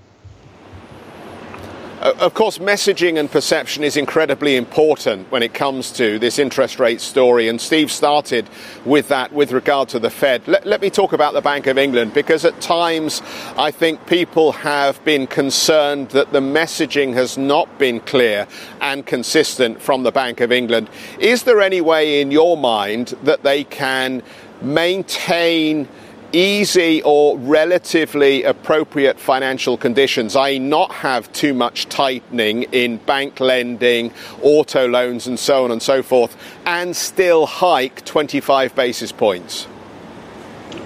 Of 2.01 2.33
course, 2.33 2.57
messaging 2.57 3.19
and 3.19 3.29
perception 3.29 3.83
is 3.83 3.95
incredibly 3.95 4.55
important 4.55 5.31
when 5.31 5.43
it 5.43 5.53
comes 5.53 5.91
to 5.91 6.17
this 6.17 6.39
interest 6.39 6.79
rate 6.79 6.99
story. 6.99 7.47
And 7.47 7.61
Steve 7.61 7.91
started 7.91 8.49
with 8.85 9.09
that 9.09 9.31
with 9.31 9.51
regard 9.51 9.89
to 9.89 9.99
the 9.99 10.09
Fed. 10.09 10.47
Let, 10.47 10.65
let, 10.65 10.81
me 10.81 10.89
talk 10.89 11.13
about 11.13 11.35
the 11.35 11.41
Bank 11.41 11.67
of 11.67 11.77
England 11.77 12.15
because 12.15 12.43
at 12.43 12.59
times 12.59 13.21
I 13.55 13.69
think 13.69 14.07
people 14.07 14.51
have 14.51 15.03
been 15.05 15.27
concerned 15.27 16.09
that 16.09 16.33
the 16.33 16.39
messaging 16.39 17.13
has 17.13 17.37
not 17.37 17.77
been 17.77 17.99
clear 17.99 18.47
and 18.81 19.05
consistent 19.05 19.79
from 19.79 20.01
the 20.01 20.11
Bank 20.11 20.41
of 20.41 20.51
England. 20.51 20.89
Is 21.19 21.43
there 21.43 21.61
any 21.61 21.81
way 21.81 22.19
in 22.19 22.31
your 22.31 22.57
mind 22.57 23.09
that 23.21 23.43
they 23.43 23.63
can 23.63 24.23
maintain 24.61 25.87
easy 26.33 27.01
or 27.03 27.37
relatively 27.37 28.43
appropriate 28.43 29.19
financial 29.19 29.77
conditions, 29.77 30.35
i.e., 30.35 30.59
not 30.59 30.91
have 30.91 31.31
too 31.33 31.53
much 31.53 31.87
tightening 31.89 32.63
in 32.71 32.97
bank 32.97 33.39
lending, 33.39 34.11
auto 34.41 34.87
loans, 34.87 35.27
and 35.27 35.37
so 35.37 35.63
on 35.63 35.71
and 35.71 35.81
so 35.81 36.01
forth, 36.01 36.37
and 36.65 36.95
still 36.95 37.45
hike 37.45 38.03
25 38.05 38.73
basis 38.75 39.11
points? 39.11 39.67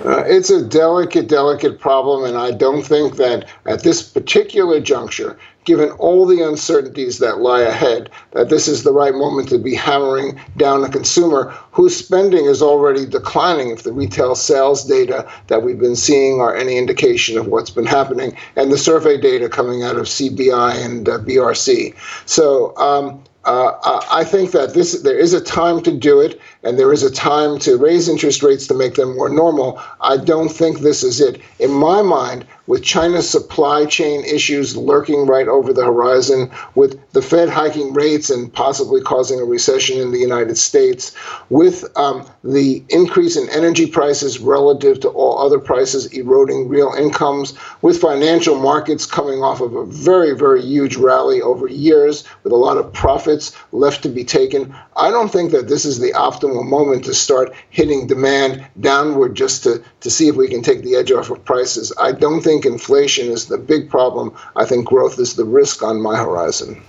Uh, 0.04 0.24
it's 0.26 0.50
a 0.50 0.64
delicate, 0.64 1.28
delicate 1.28 1.80
problem, 1.80 2.26
and 2.26 2.38
I 2.38 2.52
don't 2.52 2.84
think 2.84 3.16
that 3.18 3.50
at 3.66 3.84
this 3.84 4.04
particular 4.04 4.80
juncture 4.80 5.38
given 5.66 5.90
all 5.92 6.26
the 6.26 6.42
uncertainties 6.42 7.20
that 7.20 7.40
lie 7.40 7.62
ahead, 7.62 8.10
that 8.32 8.50
this 8.50 8.68
is 8.68 8.84
the 8.84 8.94
right 8.94 9.14
moment 9.14 9.50
to 9.50 9.58
be 9.58 9.74
hammering 9.76 10.40
down 10.58 10.84
a 10.84 10.90
consumer 10.90 11.54
whose 11.72 11.96
spending 11.96 12.46
is 12.46 12.62
already 12.62 13.06
declining 13.06 13.72
if 13.72 13.84
the 13.84 13.92
retail 13.92 14.36
sales 14.36 14.86
data 14.86 15.28
that 15.48 15.64
we've 15.64 15.80
been 15.80 15.96
seeing 15.96 16.40
are 16.40 16.56
any 16.56 16.78
indication 16.78 17.38
of 17.38 17.48
what's 17.48 17.72
been 17.72 17.86
happening, 17.86 18.36
and 18.56 18.72
the 18.72 18.78
survey 18.78 19.20
data 19.20 19.50
coming 19.50 19.84
out 19.84 19.98
of 19.98 20.06
CBI 20.06 20.86
and 20.86 21.10
uh, 21.10 21.18
BRC. 21.20 21.96
So, 22.26 22.76
um, 22.78 23.24
uh, 23.46 24.02
I 24.12 24.24
think 24.24 24.52
that 24.52 24.74
this 24.74 25.04
there 25.04 25.18
is 25.18 25.34
a 25.34 25.40
time 25.42 25.82
to 25.84 25.92
do 25.92 26.20
it, 26.20 26.40
and 26.64 26.80
there 26.80 26.92
is 26.92 27.04
a 27.04 27.12
time 27.12 27.60
to 27.60 27.78
raise 27.78 28.10
interest 28.10 28.42
rates 28.42 28.66
to 28.68 28.74
make 28.74 28.96
them 28.96 29.16
more 29.16 29.30
normal. 29.30 29.80
I 30.02 30.18
don't 30.18 30.50
think 30.50 30.80
this 30.80 31.04
is 31.04 31.22
it. 31.22 31.40
In 31.60 31.72
my 31.72 32.02
mind, 32.02 32.48
with 32.68 32.84
China's 32.84 33.30
supply 33.30 33.86
chain 33.86 34.24
issues 34.24 34.76
lurking 34.76 35.28
right 35.28 35.48
over 35.48 35.72
the 35.72 35.86
horizon, 35.86 36.50
with 36.74 37.00
the 37.12 37.22
Fed 37.22 37.50
hiking 37.50 37.94
rates 37.94 38.30
and 38.30 38.52
possibly 38.52 39.02
causing 39.02 39.40
a 39.40 39.46
recession 39.46 40.00
in 40.00 40.12
the 40.12 40.20
United 40.20 40.58
States, 40.58 41.16
with 41.50 41.86
um, 41.98 42.26
the 42.44 42.84
increase 42.90 43.38
in 43.38 43.50
energy 43.50 43.86
prices 43.86 44.40
relative 44.40 45.00
to 45.00 45.10
all 45.10 45.38
other 45.38 45.60
prices 45.60 46.08
eroding 46.14 46.68
real 46.68 46.94
incomes, 46.98 47.54
with 47.82 48.02
financial 48.02 48.60
markets 48.60 49.06
coming 49.06 49.44
off 49.44 49.62
of 49.62 49.76
a 49.76 49.86
very, 49.86 50.36
very 50.36 50.62
huge 50.62 50.96
rally 50.96 51.42
over 51.42 51.68
years 51.68 52.24
with 52.44 52.54
a 52.54 52.56
lot 52.56 52.78
of 52.78 52.92
profits 52.94 53.56
left 53.72 54.02
to 54.04 54.10
be 54.10 54.24
taken, 54.24 54.76
I 54.96 55.12
don't 55.12 55.32
think 55.32 55.52
that 55.52 55.68
this 55.68 55.86
is 55.86 56.00
the 56.00 56.14
optimal 56.14 56.66
moment 56.66 57.06
to 57.06 57.14
start 57.14 57.54
hitting 57.70 58.08
demand 58.08 58.66
downward 58.80 59.36
just 59.36 59.64
to, 59.64 59.84
to 60.02 60.10
see 60.10 60.28
if 60.28 60.36
we 60.36 60.48
can 60.48 60.62
take 60.62 60.84
the 60.84 60.96
edge 60.96 61.12
off 61.12 61.30
of 61.30 61.44
prices. 61.44 61.92
I 62.00 62.12
don't 62.14 62.42
think 62.42 62.55
think 62.56 62.66
inflation 62.66 63.28
is 63.28 63.48
the 63.48 63.58
big 63.58 63.90
problem. 63.90 64.34
I 64.56 64.64
think 64.64 64.86
growth 64.86 65.20
is 65.20 65.36
the 65.36 65.44
risk 65.44 65.84
on 65.84 66.02
my 66.02 66.16
horizon. 66.16 66.82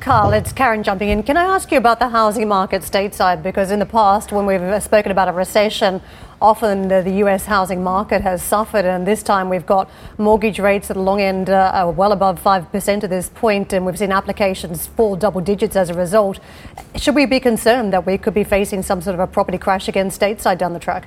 Carl, 0.00 0.32
it's 0.32 0.52
Karen 0.52 0.82
jumping 0.82 1.08
in. 1.08 1.22
Can 1.22 1.36
I 1.36 1.44
ask 1.44 1.70
you 1.70 1.78
about 1.78 1.98
the 2.00 2.08
housing 2.08 2.48
market 2.48 2.82
stateside? 2.82 3.42
Because 3.42 3.70
in 3.70 3.78
the 3.78 3.86
past, 3.86 4.32
when 4.32 4.46
we've 4.46 4.82
spoken 4.82 5.12
about 5.12 5.28
a 5.28 5.32
recession, 5.32 6.00
often 6.40 6.88
the, 6.88 7.02
the 7.02 7.14
US 7.24 7.46
housing 7.46 7.84
market 7.84 8.22
has 8.22 8.42
suffered, 8.42 8.84
and 8.84 9.06
this 9.06 9.22
time 9.22 9.48
we've 9.48 9.66
got 9.66 9.88
mortgage 10.18 10.58
rates 10.58 10.90
at 10.90 10.96
the 10.96 11.02
long 11.02 11.20
end 11.20 11.50
uh, 11.50 11.92
well 11.96 12.12
above 12.12 12.42
5% 12.42 13.04
at 13.04 13.10
this 13.10 13.28
point, 13.28 13.72
and 13.72 13.86
we've 13.86 13.98
seen 13.98 14.12
applications 14.12 14.88
fall 14.88 15.14
double 15.14 15.40
digits 15.40 15.76
as 15.76 15.88
a 15.90 15.94
result. 15.94 16.40
Should 16.96 17.14
we 17.14 17.26
be 17.26 17.38
concerned 17.38 17.92
that 17.92 18.06
we 18.06 18.18
could 18.18 18.34
be 18.34 18.44
facing 18.44 18.82
some 18.82 19.00
sort 19.00 19.14
of 19.14 19.20
a 19.20 19.26
property 19.28 19.58
crash 19.58 19.88
again 19.88 20.10
stateside 20.10 20.58
down 20.58 20.72
the 20.72 20.80
track? 20.80 21.06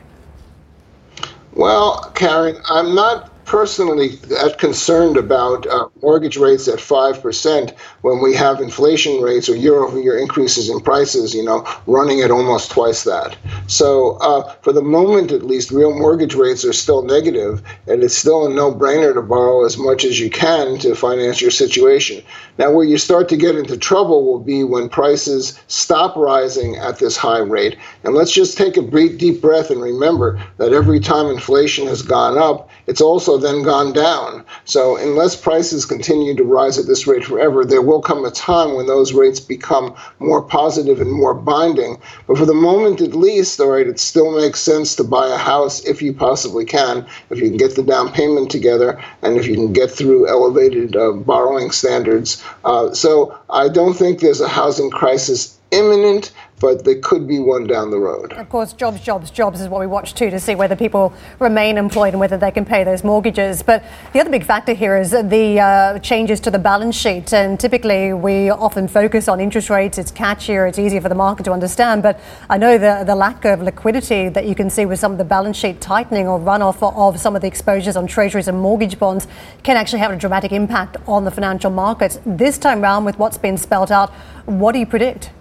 Well, 1.53 2.11
Karen, 2.15 2.57
I'm 2.69 2.93
not 2.93 3.34
personally 3.45 4.15
that 4.27 4.57
concerned 4.57 5.17
about 5.17 5.67
uh, 5.67 5.87
mortgage 6.01 6.37
rates 6.37 6.67
at 6.67 6.79
5% 6.79 7.77
when 8.01 8.21
we 8.21 8.33
have 8.35 8.59
inflation 8.59 9.21
rates 9.21 9.47
or 9.47 9.55
year 9.55 9.75
over 9.75 9.99
year 9.99 10.17
increases 10.17 10.69
in 10.69 10.79
prices, 10.79 11.33
you 11.33 11.43
know, 11.43 11.65
running 11.87 12.21
at 12.21 12.31
almost 12.31 12.71
twice 12.71 13.03
that. 13.03 13.37
So, 13.67 14.17
uh, 14.17 14.53
for 14.61 14.73
the 14.73 14.81
moment 14.81 15.31
at 15.31 15.43
least, 15.43 15.71
real 15.71 15.97
mortgage 15.97 16.35
rates 16.35 16.65
are 16.65 16.73
still 16.73 17.03
negative, 17.03 17.61
and 17.87 18.03
it's 18.03 18.17
still 18.17 18.45
a 18.45 18.53
no 18.53 18.73
brainer 18.73 19.13
to 19.13 19.21
borrow 19.21 19.65
as 19.65 19.77
much 19.77 20.03
as 20.05 20.19
you 20.19 20.29
can 20.29 20.77
to 20.79 20.95
finance 20.95 21.41
your 21.41 21.51
situation. 21.51 22.23
Now, 22.57 22.71
where 22.71 22.85
you 22.85 22.97
start 22.97 23.29
to 23.29 23.37
get 23.37 23.55
into 23.55 23.77
trouble 23.77 24.25
will 24.25 24.39
be 24.39 24.63
when 24.63 24.89
prices 24.89 25.59
stop 25.67 26.15
rising 26.15 26.75
at 26.77 26.99
this 26.99 27.17
high 27.17 27.39
rate. 27.39 27.77
And 28.03 28.15
let's 28.15 28.31
just 28.31 28.57
take 28.57 28.77
a 28.77 28.81
deep 28.81 29.41
breath 29.41 29.69
and 29.69 29.81
remember 29.81 30.41
that 30.57 30.73
every 30.73 30.99
time 30.99 31.27
inflation 31.27 31.87
has 31.87 32.01
gone 32.01 32.37
up, 32.37 32.69
it's 32.87 33.01
also 33.01 33.37
then 33.37 33.63
gone 33.63 33.93
down. 33.93 34.45
So, 34.65 34.97
unless 34.97 35.35
prices 35.35 35.85
continue 35.85 36.35
to 36.35 36.43
rise 36.43 36.77
at 36.77 36.87
this 36.87 37.07
rate 37.07 37.25
forever, 37.25 37.65
there 37.65 37.81
will 37.81 38.01
come 38.01 38.25
a 38.25 38.31
time 38.31 38.75
when 38.75 38.87
those 38.87 39.13
rates 39.13 39.39
become 39.39 39.95
more 40.19 40.41
positive 40.41 41.01
and 41.01 41.11
more 41.11 41.33
binding. 41.33 41.99
But 42.27 42.37
for 42.37 42.45
the 42.45 42.53
moment, 42.53 43.01
at 43.01 43.15
least, 43.15 43.59
all 43.59 43.69
right, 43.69 43.87
it 43.87 43.99
still 43.99 44.35
makes 44.37 44.59
sense 44.59 44.95
to 44.95 45.03
buy 45.03 45.27
a 45.27 45.37
house 45.37 45.83
if 45.85 46.01
you 46.01 46.13
possibly 46.13 46.65
can, 46.65 47.05
if 47.29 47.39
you 47.39 47.49
can 47.49 47.57
get 47.57 47.75
the 47.75 47.83
down 47.83 48.11
payment 48.11 48.51
together, 48.51 49.01
and 49.21 49.37
if 49.37 49.47
you 49.47 49.55
can 49.55 49.73
get 49.73 49.89
through 49.89 50.27
elevated 50.27 50.95
uh, 50.95 51.11
borrowing 51.11 51.71
standards. 51.71 52.43
Uh, 52.63 52.93
so, 52.93 53.37
I 53.49 53.69
don't 53.69 53.95
think 53.95 54.19
there's 54.19 54.41
a 54.41 54.47
housing 54.47 54.89
crisis 54.89 55.57
imminent 55.71 56.31
but 56.59 56.85
there 56.85 56.99
could 57.01 57.27
be 57.27 57.39
one 57.39 57.67
down 57.67 57.91
the 57.91 57.99
road. 57.99 58.31
Of 58.33 58.49
course, 58.49 58.71
jobs, 58.73 59.01
jobs, 59.01 59.29
jobs 59.29 59.59
is 59.59 59.67
what 59.67 59.81
we 59.81 59.87
watch 59.87 60.13
too 60.13 60.29
to 60.29 60.39
see 60.39 60.55
whether 60.55 60.75
people 60.75 61.13
remain 61.39 61.77
employed 61.77 62.13
and 62.13 62.19
whether 62.19 62.37
they 62.37 62.51
can 62.51 62.65
pay 62.65 62.83
those 62.83 63.03
mortgages. 63.03 63.61
But 63.61 63.83
the 64.13 64.21
other 64.21 64.29
big 64.29 64.45
factor 64.45 64.73
here 64.73 64.97
is 64.97 65.11
the 65.11 65.59
uh, 65.59 65.99
changes 65.99 66.39
to 66.41 66.51
the 66.51 66.59
balance 66.59 66.95
sheet. 66.95 67.33
And 67.33 67.59
typically, 67.59 68.13
we 68.13 68.49
often 68.49 68.87
focus 68.87 69.27
on 69.27 69.41
interest 69.41 69.69
rates. 69.69 69.97
It's 69.97 70.11
catchier, 70.11 70.67
it's 70.67 70.79
easier 70.79 71.01
for 71.01 71.09
the 71.09 71.15
market 71.15 71.43
to 71.43 71.51
understand. 71.51 72.01
But 72.03 72.19
I 72.49 72.57
know 72.57 72.77
the, 72.77 73.03
the 73.05 73.15
lack 73.15 73.43
of 73.43 73.61
liquidity 73.61 74.29
that 74.29 74.45
you 74.45 74.55
can 74.55 74.69
see 74.69 74.85
with 74.85 74.99
some 74.99 75.11
of 75.11 75.17
the 75.17 75.25
balance 75.25 75.57
sheet 75.57 75.81
tightening 75.81 76.27
or 76.27 76.39
runoff 76.39 76.81
of 76.81 77.19
some 77.19 77.35
of 77.35 77.41
the 77.41 77.47
exposures 77.47 77.97
on 77.97 78.07
treasuries 78.07 78.47
and 78.47 78.57
mortgage 78.59 78.97
bonds 78.97 79.27
can 79.63 79.75
actually 79.75 79.99
have 79.99 80.11
a 80.11 80.15
dramatic 80.15 80.53
impact 80.53 80.97
on 81.05 81.25
the 81.25 81.31
financial 81.31 81.69
markets. 81.69 82.19
This 82.25 82.57
time 82.57 82.81
round, 82.81 83.05
with 83.05 83.19
what's 83.19 83.37
been 83.37 83.57
spelled 83.57 83.91
out, 83.91 84.11
what 84.45 84.71
do 84.71 84.79
you 84.79 84.85
predict? 84.85 85.31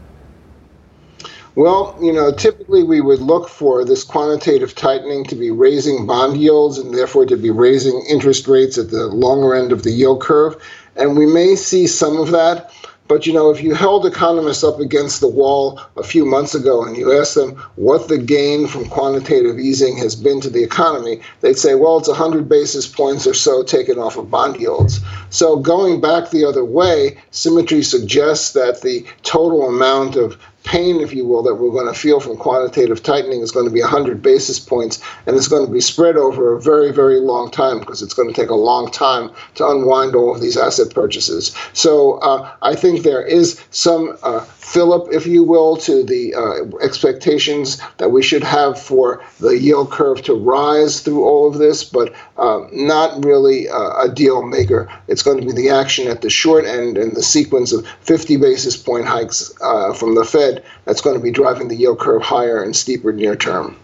Well, 1.56 1.96
you 2.02 2.12
know, 2.12 2.32
typically 2.32 2.82
we 2.82 3.00
would 3.00 3.20
look 3.20 3.48
for 3.48 3.84
this 3.84 4.02
quantitative 4.02 4.74
tightening 4.74 5.24
to 5.26 5.36
be 5.36 5.52
raising 5.52 6.04
bond 6.04 6.36
yields 6.36 6.78
and 6.78 6.92
therefore 6.92 7.26
to 7.26 7.36
be 7.36 7.50
raising 7.50 8.04
interest 8.08 8.48
rates 8.48 8.76
at 8.76 8.90
the 8.90 9.06
longer 9.06 9.54
end 9.54 9.70
of 9.70 9.84
the 9.84 9.92
yield 9.92 10.20
curve. 10.20 10.60
And 10.96 11.16
we 11.16 11.26
may 11.26 11.54
see 11.54 11.86
some 11.86 12.18
of 12.18 12.32
that. 12.32 12.72
But 13.06 13.26
you 13.26 13.34
know, 13.34 13.50
if 13.50 13.62
you 13.62 13.74
held 13.74 14.06
economists 14.06 14.64
up 14.64 14.80
against 14.80 15.20
the 15.20 15.28
wall 15.28 15.78
a 15.96 16.02
few 16.02 16.24
months 16.24 16.54
ago 16.54 16.82
and 16.82 16.96
you 16.96 17.12
asked 17.12 17.34
them 17.34 17.54
what 17.76 18.08
the 18.08 18.18
gain 18.18 18.66
from 18.66 18.88
quantitative 18.88 19.58
easing 19.58 19.96
has 19.98 20.16
been 20.16 20.40
to 20.40 20.48
the 20.50 20.64
economy, 20.64 21.20
they'd 21.40 21.58
say, 21.58 21.74
well, 21.74 21.98
it's 21.98 22.08
100 22.08 22.48
basis 22.48 22.88
points 22.88 23.26
or 23.26 23.34
so 23.34 23.62
taken 23.62 23.98
off 23.98 24.16
of 24.16 24.30
bond 24.30 24.58
yields. 24.58 25.00
So 25.28 25.56
going 25.56 26.00
back 26.00 26.30
the 26.30 26.46
other 26.46 26.64
way, 26.64 27.18
symmetry 27.30 27.82
suggests 27.82 28.52
that 28.54 28.80
the 28.80 29.06
total 29.22 29.68
amount 29.68 30.16
of 30.16 30.38
pain, 30.64 31.00
if 31.00 31.12
you 31.12 31.24
will, 31.26 31.42
that 31.42 31.54
we're 31.54 31.70
going 31.70 31.92
to 31.92 31.98
feel 31.98 32.20
from 32.20 32.36
quantitative 32.36 33.02
tightening 33.02 33.40
is 33.40 33.52
going 33.52 33.66
to 33.66 33.72
be 33.72 33.80
100 33.80 34.22
basis 34.22 34.58
points, 34.58 35.00
and 35.26 35.36
it's 35.36 35.46
going 35.46 35.64
to 35.64 35.72
be 35.72 35.80
spread 35.80 36.16
over 36.16 36.54
a 36.54 36.60
very, 36.60 36.90
very 36.92 37.20
long 37.20 37.50
time 37.50 37.78
because 37.78 38.02
it's 38.02 38.14
going 38.14 38.28
to 38.28 38.34
take 38.34 38.50
a 38.50 38.54
long 38.54 38.90
time 38.90 39.30
to 39.54 39.68
unwind 39.68 40.14
all 40.14 40.34
of 40.34 40.40
these 40.40 40.56
asset 40.56 40.92
purchases. 40.92 41.54
So 41.74 42.14
uh, 42.14 42.50
I 42.62 42.74
think 42.74 43.02
there 43.02 43.22
is 43.22 43.62
some 43.70 44.16
uh, 44.22 44.40
fill-up, 44.40 45.12
if 45.12 45.26
you 45.26 45.44
will, 45.44 45.76
to 45.76 46.02
the 46.02 46.34
uh, 46.34 46.78
expectations 46.82 47.80
that 47.98 48.10
we 48.10 48.22
should 48.22 48.42
have 48.42 48.80
for 48.80 49.22
the 49.40 49.58
yield 49.58 49.90
curve 49.90 50.22
to 50.22 50.34
rise 50.34 51.00
through 51.00 51.24
all 51.24 51.46
of 51.46 51.58
this, 51.58 51.84
but 51.84 52.14
uh, 52.38 52.60
not 52.72 53.22
really 53.24 53.68
uh, 53.68 54.02
a 54.02 54.08
deal 54.08 54.42
maker. 54.42 54.90
It's 55.08 55.22
going 55.22 55.38
to 55.38 55.46
be 55.46 55.52
the 55.52 55.70
action 55.70 56.08
at 56.08 56.22
the 56.22 56.30
short 56.30 56.64
end 56.64 56.96
and 56.96 57.14
the 57.14 57.22
sequence 57.22 57.72
of 57.72 57.86
50 58.00 58.38
basis 58.38 58.76
point 58.76 59.04
hikes 59.04 59.52
uh, 59.60 59.92
from 59.92 60.14
the 60.14 60.24
Fed 60.24 60.53
that's 60.84 61.00
going 61.00 61.16
to 61.16 61.22
be 61.22 61.30
driving 61.30 61.68
the 61.68 61.76
yield 61.76 61.98
curve 61.98 62.22
higher 62.22 62.62
and 62.62 62.74
steeper 62.74 63.12
near 63.12 63.36
term. 63.36 63.76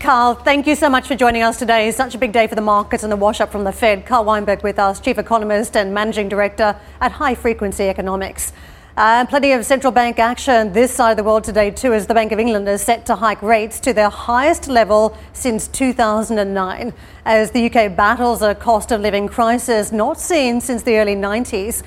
Carl, 0.00 0.34
thank 0.34 0.66
you 0.66 0.74
so 0.74 0.88
much 0.88 1.06
for 1.06 1.14
joining 1.14 1.42
us 1.42 1.58
today. 1.58 1.90
Such 1.90 2.14
a 2.14 2.18
big 2.18 2.32
day 2.32 2.46
for 2.46 2.54
the 2.54 2.62
markets 2.62 3.02
and 3.02 3.12
the 3.12 3.16
wash 3.16 3.40
up 3.40 3.52
from 3.52 3.64
the 3.64 3.72
Fed. 3.72 4.06
Carl 4.06 4.24
Weinberg 4.24 4.62
with 4.62 4.78
us, 4.78 4.98
Chief 4.98 5.18
Economist 5.18 5.76
and 5.76 5.92
Managing 5.92 6.28
Director 6.28 6.74
at 7.02 7.12
High 7.12 7.34
Frequency 7.34 7.88
Economics. 7.88 8.52
Uh, 8.96 9.26
plenty 9.26 9.50
of 9.50 9.66
central 9.66 9.92
bank 9.92 10.20
action 10.20 10.72
this 10.72 10.94
side 10.94 11.10
of 11.10 11.16
the 11.16 11.24
world 11.24 11.42
today, 11.42 11.68
too, 11.70 11.92
as 11.92 12.06
the 12.06 12.14
Bank 12.14 12.30
of 12.30 12.38
England 12.38 12.68
is 12.68 12.80
set 12.80 13.04
to 13.04 13.16
hike 13.16 13.42
rates 13.42 13.80
to 13.80 13.92
their 13.92 14.08
highest 14.08 14.68
level 14.68 15.18
since 15.32 15.66
2009, 15.66 16.92
as 17.24 17.50
the 17.50 17.66
UK 17.66 17.94
battles 17.94 18.40
a 18.40 18.54
cost 18.54 18.92
of 18.92 19.00
living 19.00 19.26
crisis 19.26 19.90
not 19.90 20.20
seen 20.20 20.60
since 20.60 20.84
the 20.84 20.96
early 20.96 21.16
90s. 21.16 21.82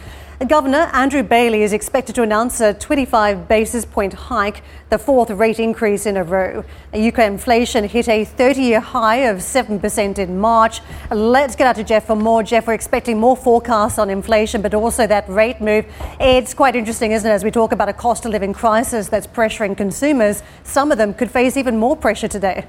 Governor 0.45 0.91
Andrew 0.93 1.23
Bailey 1.23 1.63
is 1.63 1.73
expected 1.73 2.13
to 2.13 2.21
announce 2.21 2.61
a 2.61 2.71
25 2.71 3.47
basis 3.47 3.85
point 3.85 4.13
hike, 4.13 4.61
the 4.91 4.99
fourth 4.99 5.31
rate 5.31 5.59
increase 5.59 6.05
in 6.05 6.15
a 6.15 6.23
row. 6.23 6.63
UK 6.93 7.19
inflation 7.21 7.85
hit 7.85 8.07
a 8.07 8.23
30 8.23 8.61
year 8.61 8.79
high 8.79 9.15
of 9.15 9.37
7% 9.37 10.19
in 10.19 10.39
March. 10.39 10.81
Let's 11.09 11.55
get 11.55 11.65
out 11.65 11.75
to 11.77 11.83
Jeff 11.83 12.05
for 12.05 12.15
more. 12.15 12.43
Jeff, 12.43 12.67
we're 12.67 12.75
expecting 12.75 13.19
more 13.19 13.35
forecasts 13.35 13.97
on 13.97 14.11
inflation, 14.11 14.61
but 14.61 14.75
also 14.75 15.07
that 15.07 15.27
rate 15.27 15.59
move. 15.59 15.87
It's 16.19 16.53
quite 16.53 16.75
interesting, 16.75 17.13
isn't 17.13 17.29
it, 17.29 17.33
as 17.33 17.43
we 17.43 17.49
talk 17.49 17.71
about 17.71 17.89
a 17.89 17.93
cost 17.93 18.23
of 18.23 18.31
living 18.31 18.53
crisis 18.53 19.07
that's 19.07 19.25
pressuring 19.25 19.75
consumers? 19.75 20.43
Some 20.61 20.91
of 20.91 20.99
them 20.99 21.15
could 21.15 21.31
face 21.31 21.57
even 21.57 21.77
more 21.77 21.97
pressure 21.97 22.27
today. 22.27 22.67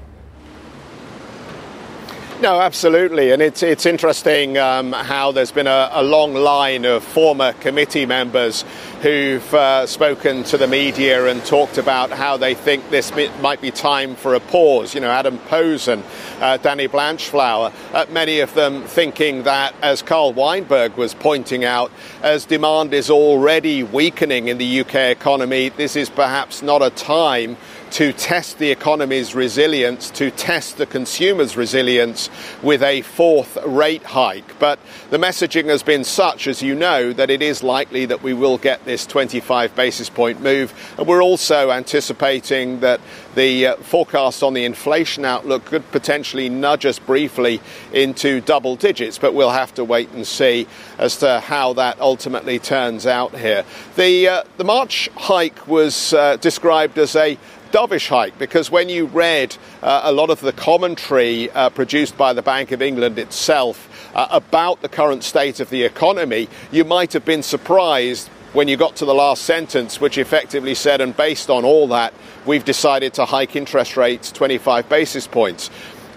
No, 2.41 2.61
absolutely. 2.61 3.31
And 3.31 3.41
it's, 3.41 3.61
it's 3.61 3.85
interesting 3.85 4.57
um, 4.57 4.93
how 4.93 5.33
there's 5.33 5.51
been 5.51 5.67
a, 5.67 5.89
a, 5.91 6.01
long 6.01 6.33
line 6.33 6.85
of 6.85 7.03
former 7.03 7.51
committee 7.51 8.05
members 8.05 8.63
who've 9.01 9.53
uh, 9.53 9.85
spoken 9.85 10.45
to 10.45 10.57
the 10.57 10.65
media 10.65 11.25
and 11.25 11.43
talked 11.43 11.77
about 11.77 12.11
how 12.11 12.37
they 12.37 12.53
think 12.53 12.89
this 12.91 13.11
might 13.41 13.59
be 13.59 13.71
time 13.71 14.15
for 14.15 14.35
a 14.35 14.39
pause. 14.39 14.95
You 14.95 15.01
know, 15.01 15.09
Adam 15.09 15.37
Posen, 15.37 16.01
uh, 16.39 16.55
Danny 16.55 16.87
Blanchflower, 16.87 17.73
uh, 17.91 18.05
many 18.09 18.39
of 18.39 18.53
them 18.53 18.83
thinking 18.83 19.43
that, 19.43 19.75
as 19.81 20.01
Carl 20.01 20.31
Weinberg 20.31 20.95
was 20.95 21.13
pointing 21.13 21.65
out, 21.65 21.91
as 22.21 22.45
demand 22.45 22.93
is 22.93 23.09
already 23.09 23.83
weakening 23.83 24.47
in 24.47 24.57
the 24.59 24.79
UK 24.79 24.95
economy, 24.95 25.67
this 25.67 25.97
is 25.97 26.09
perhaps 26.09 26.61
not 26.61 26.81
a 26.81 26.89
time 26.89 27.57
to 27.91 28.13
test 28.13 28.59
the 28.59 28.71
economy's 28.71 29.35
resilience, 29.35 30.09
to 30.11 30.31
test 30.31 30.77
the 30.77 30.85
consumer's 30.85 31.57
resilience, 31.57 32.29
with 32.61 32.83
a 32.83 33.01
fourth 33.01 33.57
rate 33.65 34.03
hike. 34.03 34.59
But 34.59 34.79
the 35.09 35.17
messaging 35.17 35.65
has 35.65 35.83
been 35.83 36.03
such, 36.03 36.47
as 36.47 36.61
you 36.61 36.75
know, 36.75 37.13
that 37.13 37.29
it 37.29 37.41
is 37.41 37.63
likely 37.63 38.05
that 38.05 38.21
we 38.21 38.33
will 38.33 38.57
get 38.57 38.85
this 38.85 39.05
25 39.05 39.75
basis 39.75 40.09
point 40.09 40.41
move. 40.41 40.73
And 40.97 41.07
we're 41.07 41.23
also 41.23 41.71
anticipating 41.71 42.79
that 42.81 43.01
the 43.35 43.67
uh, 43.67 43.75
forecast 43.77 44.43
on 44.43 44.53
the 44.53 44.65
inflation 44.65 45.25
outlook 45.25 45.65
could 45.65 45.89
potentially 45.91 46.49
nudge 46.49 46.85
us 46.85 46.99
briefly 46.99 47.61
into 47.93 48.41
double 48.41 48.75
digits, 48.75 49.17
but 49.17 49.33
we'll 49.33 49.51
have 49.51 49.73
to 49.75 49.83
wait 49.83 50.09
and 50.11 50.25
see 50.25 50.67
as 50.97 51.17
to 51.17 51.39
how 51.39 51.73
that 51.73 51.99
ultimately 51.99 52.59
turns 52.59 53.05
out 53.05 53.35
here. 53.37 53.63
The, 53.95 54.27
uh, 54.27 54.43
the 54.57 54.63
March 54.63 55.09
hike 55.15 55.67
was 55.67 56.13
uh, 56.13 56.37
described 56.37 56.97
as 56.97 57.15
a 57.15 57.37
dovish 57.71 58.09
hike 58.09 58.37
because 58.37 58.71
when 58.71 58.89
you 58.89 59.05
read 59.05 59.55
uh, 59.81 60.01
a 60.03 60.11
lot 60.11 60.29
of 60.29 60.41
the 60.41 60.51
commentary 60.51 61.49
uh, 61.51 61.69
produced 61.69 62.17
by 62.17 62.33
the 62.33 62.41
Bank 62.41 62.71
of 62.71 62.81
England 62.81 63.17
itself 63.19 63.89
uh, 64.15 64.27
about 64.31 64.81
the 64.81 64.89
current 64.89 65.23
state 65.23 65.59
of 65.59 65.69
the 65.69 65.83
economy, 65.83 66.47
you 66.71 66.83
might 66.83 67.13
have 67.13 67.25
been 67.25 67.43
surprised 67.43 68.29
when 68.53 68.67
you 68.67 68.75
got 68.75 68.95
to 68.95 69.05
the 69.05 69.13
last 69.13 69.43
sentence, 69.43 70.01
which 70.01 70.17
effectively 70.17 70.73
said, 70.73 71.01
and 71.01 71.15
based 71.15 71.49
on 71.49 71.63
all 71.63 71.87
that, 71.87 72.13
we've 72.45 72.65
decided 72.65 73.13
to 73.13 73.25
hike 73.25 73.55
interest 73.55 73.95
rates 73.95 74.31
25 74.31 74.89
basis 74.89 75.27
points. 75.27 75.69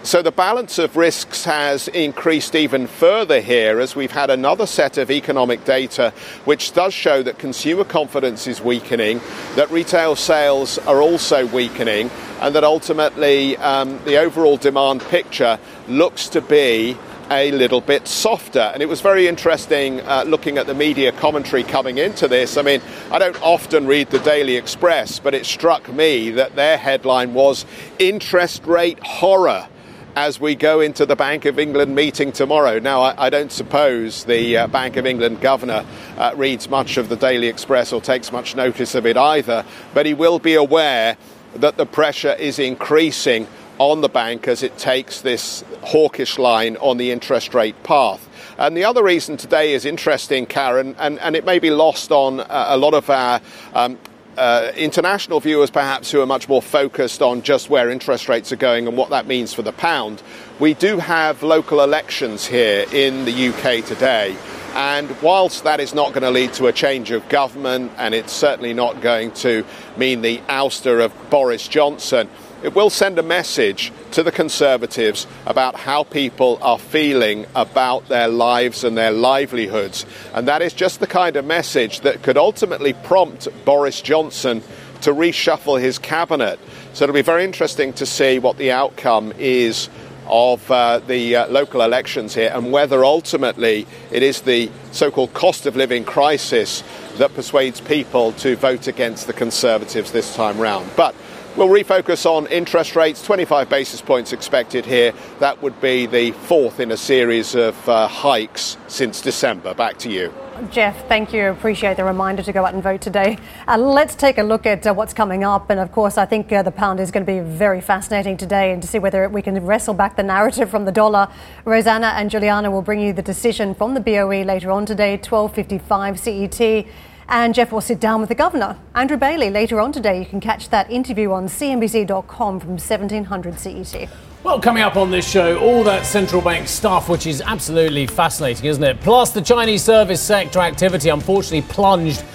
So 0.05 0.21
the 0.21 0.33
balance 0.33 0.79
of 0.79 0.97
risks 0.97 1.45
has 1.45 1.87
increased 1.87 2.55
even 2.55 2.87
further 2.87 3.39
here 3.39 3.79
as 3.79 3.95
we've 3.95 4.11
had 4.11 4.29
another 4.29 4.65
set 4.65 4.97
of 4.97 5.09
economic 5.09 5.63
data 5.63 6.13
which 6.43 6.73
does 6.73 6.93
show 6.93 7.23
that 7.23 7.39
consumer 7.39 7.85
confidence 7.85 8.45
is 8.45 8.59
weakening, 8.59 9.21
that 9.55 9.71
retail 9.71 10.17
sales 10.17 10.77
are 10.79 11.01
also 11.01 11.45
weakening, 11.47 12.11
and 12.41 12.53
that 12.53 12.65
ultimately 12.65 13.55
um, 13.57 13.97
the 14.03 14.17
overall 14.17 14.57
demand 14.57 14.99
picture 15.03 15.57
looks 15.87 16.27
to 16.27 16.41
be 16.41 16.97
a 17.31 17.51
little 17.51 17.79
bit 17.79 18.05
softer. 18.05 18.71
And 18.73 18.83
it 18.83 18.89
was 18.89 18.99
very 18.99 19.29
interesting 19.29 20.01
uh, 20.01 20.25
looking 20.27 20.57
at 20.57 20.67
the 20.67 20.75
media 20.75 21.13
commentary 21.13 21.63
coming 21.63 21.97
into 21.97 22.27
this. 22.27 22.57
I 22.57 22.61
mean, 22.61 22.81
I 23.09 23.19
don't 23.19 23.41
often 23.41 23.87
read 23.87 24.09
the 24.09 24.19
Daily 24.19 24.57
Express, 24.57 25.19
but 25.19 25.33
it 25.33 25.45
struck 25.45 25.87
me 25.87 26.29
that 26.31 26.57
their 26.57 26.77
headline 26.77 27.33
was 27.33 27.65
Interest 27.99 28.65
Rate 28.65 28.99
Horror 28.99 29.69
as 30.15 30.39
we 30.39 30.53
go 30.55 30.79
into 30.79 31.05
the 31.05 31.15
Bank 31.15 31.45
of 31.45 31.57
England 31.57 31.95
meeting 31.95 32.31
tomorrow. 32.31 32.79
Now, 32.79 33.01
I, 33.01 33.25
I 33.25 33.29
don't 33.29 33.51
suppose 33.51 34.25
the 34.25 34.57
uh, 34.57 34.67
Bank 34.67 34.95
of 34.95 35.05
England 35.05 35.41
governor 35.41 35.85
uh, 36.17 36.33
reads 36.35 36.69
much 36.69 36.97
of 36.97 37.09
the 37.09 37.15
Daily 37.15 37.47
Express 37.47 37.91
or 37.91 37.99
takes 37.99 38.31
much 38.31 38.55
notice 38.55 38.93
of 38.93 39.05
it 39.05 39.17
either, 39.17 39.65
but 39.93 40.05
he 40.05 40.13
will 40.13 40.39
be 40.39 40.53
aware 40.53 41.17
that 41.55 41.77
the 41.77 41.85
pressure 41.85 42.33
is 42.33 42.59
increasing 42.59 43.47
on 43.79 44.01
the 44.01 44.09
bank 44.09 44.47
as 44.47 44.61
it 44.61 44.77
takes 44.77 45.21
this 45.21 45.63
hawkish 45.81 46.37
line 46.37 46.77
on 46.77 46.97
the 46.97 47.11
interest 47.11 47.53
rate 47.53 47.81
path. 47.83 48.29
And 48.57 48.77
the 48.77 48.83
other 48.83 49.03
reason 49.03 49.35
today 49.35 49.73
is 49.73 49.83
interesting, 49.83 50.45
Karen, 50.45 50.95
and, 50.99 51.19
and 51.19 51.35
it 51.35 51.43
may 51.43 51.57
be 51.57 51.71
lost 51.71 52.11
on 52.11 52.39
uh, 52.39 52.45
a 52.49 52.77
lot 52.77 52.93
of 52.93 53.09
our 53.09 53.41
um, 53.73 53.97
uh, 54.37 54.71
international 54.75 55.39
viewers, 55.39 55.69
perhaps, 55.69 56.11
who 56.11 56.21
are 56.21 56.25
much 56.25 56.49
more 56.49 56.61
focused 56.61 57.21
on 57.21 57.41
just 57.41 57.69
where 57.69 57.89
interest 57.89 58.27
rates 58.27 58.51
are 58.51 58.57
going 58.57 58.87
and 58.87 58.97
what 58.97 59.09
that 59.09 59.27
means 59.27 59.53
for 59.53 59.61
the 59.61 59.71
pound. 59.71 60.21
We 60.59 60.73
do 60.73 60.97
have 60.97 61.43
local 61.43 61.81
elections 61.81 62.45
here 62.45 62.85
in 62.91 63.25
the 63.25 63.47
UK 63.49 63.85
today. 63.85 64.35
And 64.73 65.15
whilst 65.21 65.65
that 65.65 65.79
is 65.79 65.93
not 65.93 66.13
going 66.13 66.23
to 66.23 66.31
lead 66.31 66.53
to 66.53 66.65
a 66.65 66.73
change 66.73 67.11
of 67.11 67.27
government, 67.29 67.91
and 67.97 68.15
it's 68.15 68.33
certainly 68.33 68.73
not 68.73 69.01
going 69.01 69.31
to 69.33 69.63
mean 69.97 70.21
the 70.21 70.39
ouster 70.49 71.03
of 71.03 71.13
Boris 71.29 71.67
Johnson, 71.67 72.27
it 72.63 72.73
will 72.73 72.89
send 72.89 73.19
a 73.19 73.23
message 73.23 73.91
to 74.11 74.23
the 74.23 74.31
Conservatives 74.31 75.27
about 75.45 75.75
how 75.75 76.03
people 76.03 76.57
are 76.61 76.79
feeling 76.79 77.45
about 77.55 78.07
their 78.07 78.29
lives 78.29 78.85
and 78.85 78.97
their 78.97 79.11
livelihoods. 79.11 80.05
And 80.33 80.47
that 80.47 80.61
is 80.61 80.71
just 80.71 81.01
the 81.01 81.07
kind 81.07 81.35
of 81.35 81.43
message 81.43 81.99
that 82.01 82.23
could 82.23 82.37
ultimately 82.37 82.93
prompt 82.93 83.49
Boris 83.65 84.01
Johnson 84.01 84.63
to 85.01 85.11
reshuffle 85.13 85.79
his 85.79 85.99
cabinet. 85.99 86.57
So 86.93 87.03
it'll 87.03 87.13
be 87.13 87.21
very 87.21 87.43
interesting 87.43 87.91
to 87.93 88.05
see 88.05 88.39
what 88.39 88.57
the 88.57 88.71
outcome 88.71 89.33
is 89.37 89.89
of 90.25 90.71
uh, 90.71 90.99
the 90.99 91.35
uh, 91.35 91.47
local 91.49 91.81
elections 91.81 92.33
here 92.33 92.49
and 92.53 92.71
whether 92.71 93.03
ultimately 93.03 93.85
it 94.09 94.23
is 94.23 94.41
the 94.41 94.71
so 94.93 95.11
called 95.11 95.33
cost 95.33 95.65
of 95.65 95.75
living 95.75 96.05
crisis 96.05 96.81
that 97.17 97.33
persuades 97.35 97.81
people 97.81 98.31
to 98.33 98.55
vote 98.55 98.87
against 98.87 99.27
the 99.27 99.33
Conservatives 99.33 100.13
this 100.13 100.33
time 100.33 100.57
round. 100.59 100.89
But 100.95 101.13
We'll 101.55 101.67
refocus 101.67 102.25
on 102.25 102.47
interest 102.47 102.95
rates, 102.95 103.23
25 103.23 103.69
basis 103.69 104.01
points 104.01 104.33
expected 104.33 104.87
here. 104.87 105.13
That 105.39 105.61
would 105.61 105.79
be 105.79 106.07
the 106.07 106.31
fourth 106.31 106.79
in 106.79 106.91
a 106.91 106.97
series 106.97 107.53
of 107.53 107.87
uh, 107.87 108.07
hikes 108.07 108.75
since 108.87 109.21
December. 109.21 109.75
Back 109.75 109.99
to 109.99 110.09
you. 110.09 110.33
Jeff, 110.71 111.07
thank 111.07 111.31
you. 111.31 111.49
Appreciate 111.49 111.97
the 111.97 112.03
reminder 112.03 112.41
to 112.41 112.51
go 112.51 112.65
out 112.65 112.73
and 112.73 112.81
vote 112.81 113.01
today. 113.01 113.37
Uh, 113.67 113.77
let's 113.77 114.15
take 114.15 114.39
a 114.39 114.43
look 114.43 114.65
at 114.65 114.87
uh, 114.87 114.95
what's 114.95 115.13
coming 115.13 115.43
up. 115.43 115.69
And 115.69 115.79
of 115.79 115.91
course, 115.91 116.17
I 116.17 116.25
think 116.25 116.51
uh, 116.51 116.63
the 116.63 116.71
pound 116.71 116.99
is 116.99 117.11
going 117.11 117.23
to 117.23 117.31
be 117.31 117.39
very 117.39 117.81
fascinating 117.81 118.35
today 118.35 118.71
and 118.71 118.81
to 118.81 118.87
see 118.87 118.97
whether 118.97 119.29
we 119.29 119.43
can 119.43 119.63
wrestle 119.63 119.93
back 119.93 120.15
the 120.15 120.23
narrative 120.23 120.71
from 120.71 120.85
the 120.85 120.91
dollar. 120.91 121.27
Rosanna 121.65 122.13
and 122.15 122.31
Juliana 122.31 122.71
will 122.71 122.81
bring 122.81 122.99
you 122.99 123.13
the 123.13 123.21
decision 123.21 123.75
from 123.75 123.93
the 123.93 123.99
BOE 123.99 124.41
later 124.41 124.71
on 124.71 124.87
today, 124.87 125.19
12.55 125.19 126.17
CET. 126.17 126.87
And 127.27 127.53
Jeff 127.53 127.71
will 127.71 127.81
sit 127.81 127.99
down 127.99 128.19
with 128.19 128.29
the 128.29 128.35
governor, 128.35 128.77
Andrew 128.95 129.17
Bailey, 129.17 129.49
later 129.49 129.79
on 129.79 129.91
today. 129.91 130.19
You 130.19 130.25
can 130.25 130.39
catch 130.39 130.69
that 130.69 130.89
interview 130.91 131.31
on 131.31 131.47
cnbc.com 131.47 132.59
from 132.59 132.69
1700 132.69 133.59
CET. 133.59 134.09
Well, 134.43 134.59
coming 134.59 134.83
up 134.83 134.97
on 134.97 135.09
this 135.09 135.29
show, 135.29 135.57
all 135.59 135.85
that 135.85 136.05
central 136.05 136.41
bank 136.41 136.67
stuff, 136.67 137.07
which 137.07 137.25
is 137.27 137.41
absolutely 137.41 138.07
fascinating, 138.07 138.65
isn't 138.65 138.83
it? 138.83 138.99
Plus, 138.99 139.31
the 139.31 139.41
Chinese 139.41 139.83
service 139.83 140.21
sector 140.21 140.59
activity 140.59 141.07
unfortunately 141.07 141.61
plunged 141.61 142.25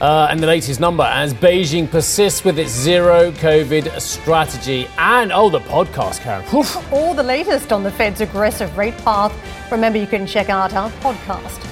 uh, 0.00 0.28
in 0.30 0.38
the 0.40 0.46
latest 0.46 0.78
number 0.78 1.02
as 1.02 1.34
Beijing 1.34 1.90
persists 1.90 2.44
with 2.44 2.60
its 2.60 2.70
zero 2.70 3.32
COVID 3.32 4.00
strategy. 4.00 4.86
And, 4.98 5.32
oh, 5.32 5.50
the 5.50 5.60
podcast, 5.60 6.20
Karen. 6.20 6.44
Oof. 6.54 6.92
All 6.92 7.12
the 7.12 7.22
latest 7.22 7.72
on 7.72 7.82
the 7.82 7.90
Fed's 7.90 8.20
aggressive 8.20 8.76
rate 8.78 8.96
path. 8.98 9.32
Remember, 9.72 9.98
you 9.98 10.06
can 10.06 10.26
check 10.28 10.48
out 10.48 10.74
our 10.74 10.90
podcast. 10.90 11.71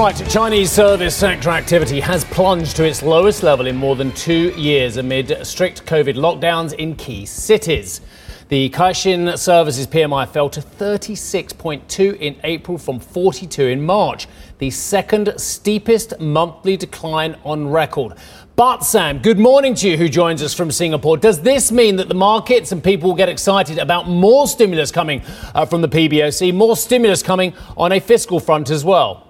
Right, 0.00 0.30
Chinese 0.30 0.72
service 0.72 1.14
sector 1.14 1.50
activity 1.50 2.00
has 2.00 2.24
plunged 2.24 2.74
to 2.76 2.84
its 2.84 3.02
lowest 3.02 3.42
level 3.42 3.66
in 3.66 3.76
more 3.76 3.96
than 3.96 4.12
two 4.12 4.48
years 4.52 4.96
amid 4.96 5.46
strict 5.46 5.84
COVID 5.84 6.14
lockdowns 6.14 6.72
in 6.72 6.96
key 6.96 7.26
cities. 7.26 8.00
The 8.48 8.70
Caixin 8.70 9.36
Services 9.36 9.86
PMI 9.86 10.26
fell 10.26 10.48
to 10.48 10.62
36.2 10.62 12.16
in 12.18 12.40
April 12.44 12.78
from 12.78 12.98
42 12.98 13.66
in 13.66 13.84
March, 13.84 14.26
the 14.56 14.70
second 14.70 15.34
steepest 15.36 16.18
monthly 16.18 16.78
decline 16.78 17.36
on 17.44 17.68
record. 17.68 18.14
But 18.56 18.86
Sam, 18.86 19.18
good 19.18 19.38
morning 19.38 19.74
to 19.74 19.88
you 19.90 19.98
who 19.98 20.08
joins 20.08 20.42
us 20.42 20.54
from 20.54 20.70
Singapore. 20.70 21.18
Does 21.18 21.42
this 21.42 21.70
mean 21.70 21.96
that 21.96 22.08
the 22.08 22.14
markets 22.14 22.72
and 22.72 22.82
people 22.82 23.10
will 23.10 23.16
get 23.16 23.28
excited 23.28 23.76
about 23.76 24.08
more 24.08 24.48
stimulus 24.48 24.90
coming 24.90 25.20
uh, 25.54 25.66
from 25.66 25.82
the 25.82 25.88
PBOC, 25.90 26.54
more 26.54 26.74
stimulus 26.74 27.22
coming 27.22 27.52
on 27.76 27.92
a 27.92 28.00
fiscal 28.00 28.40
front 28.40 28.70
as 28.70 28.82
well? 28.82 29.26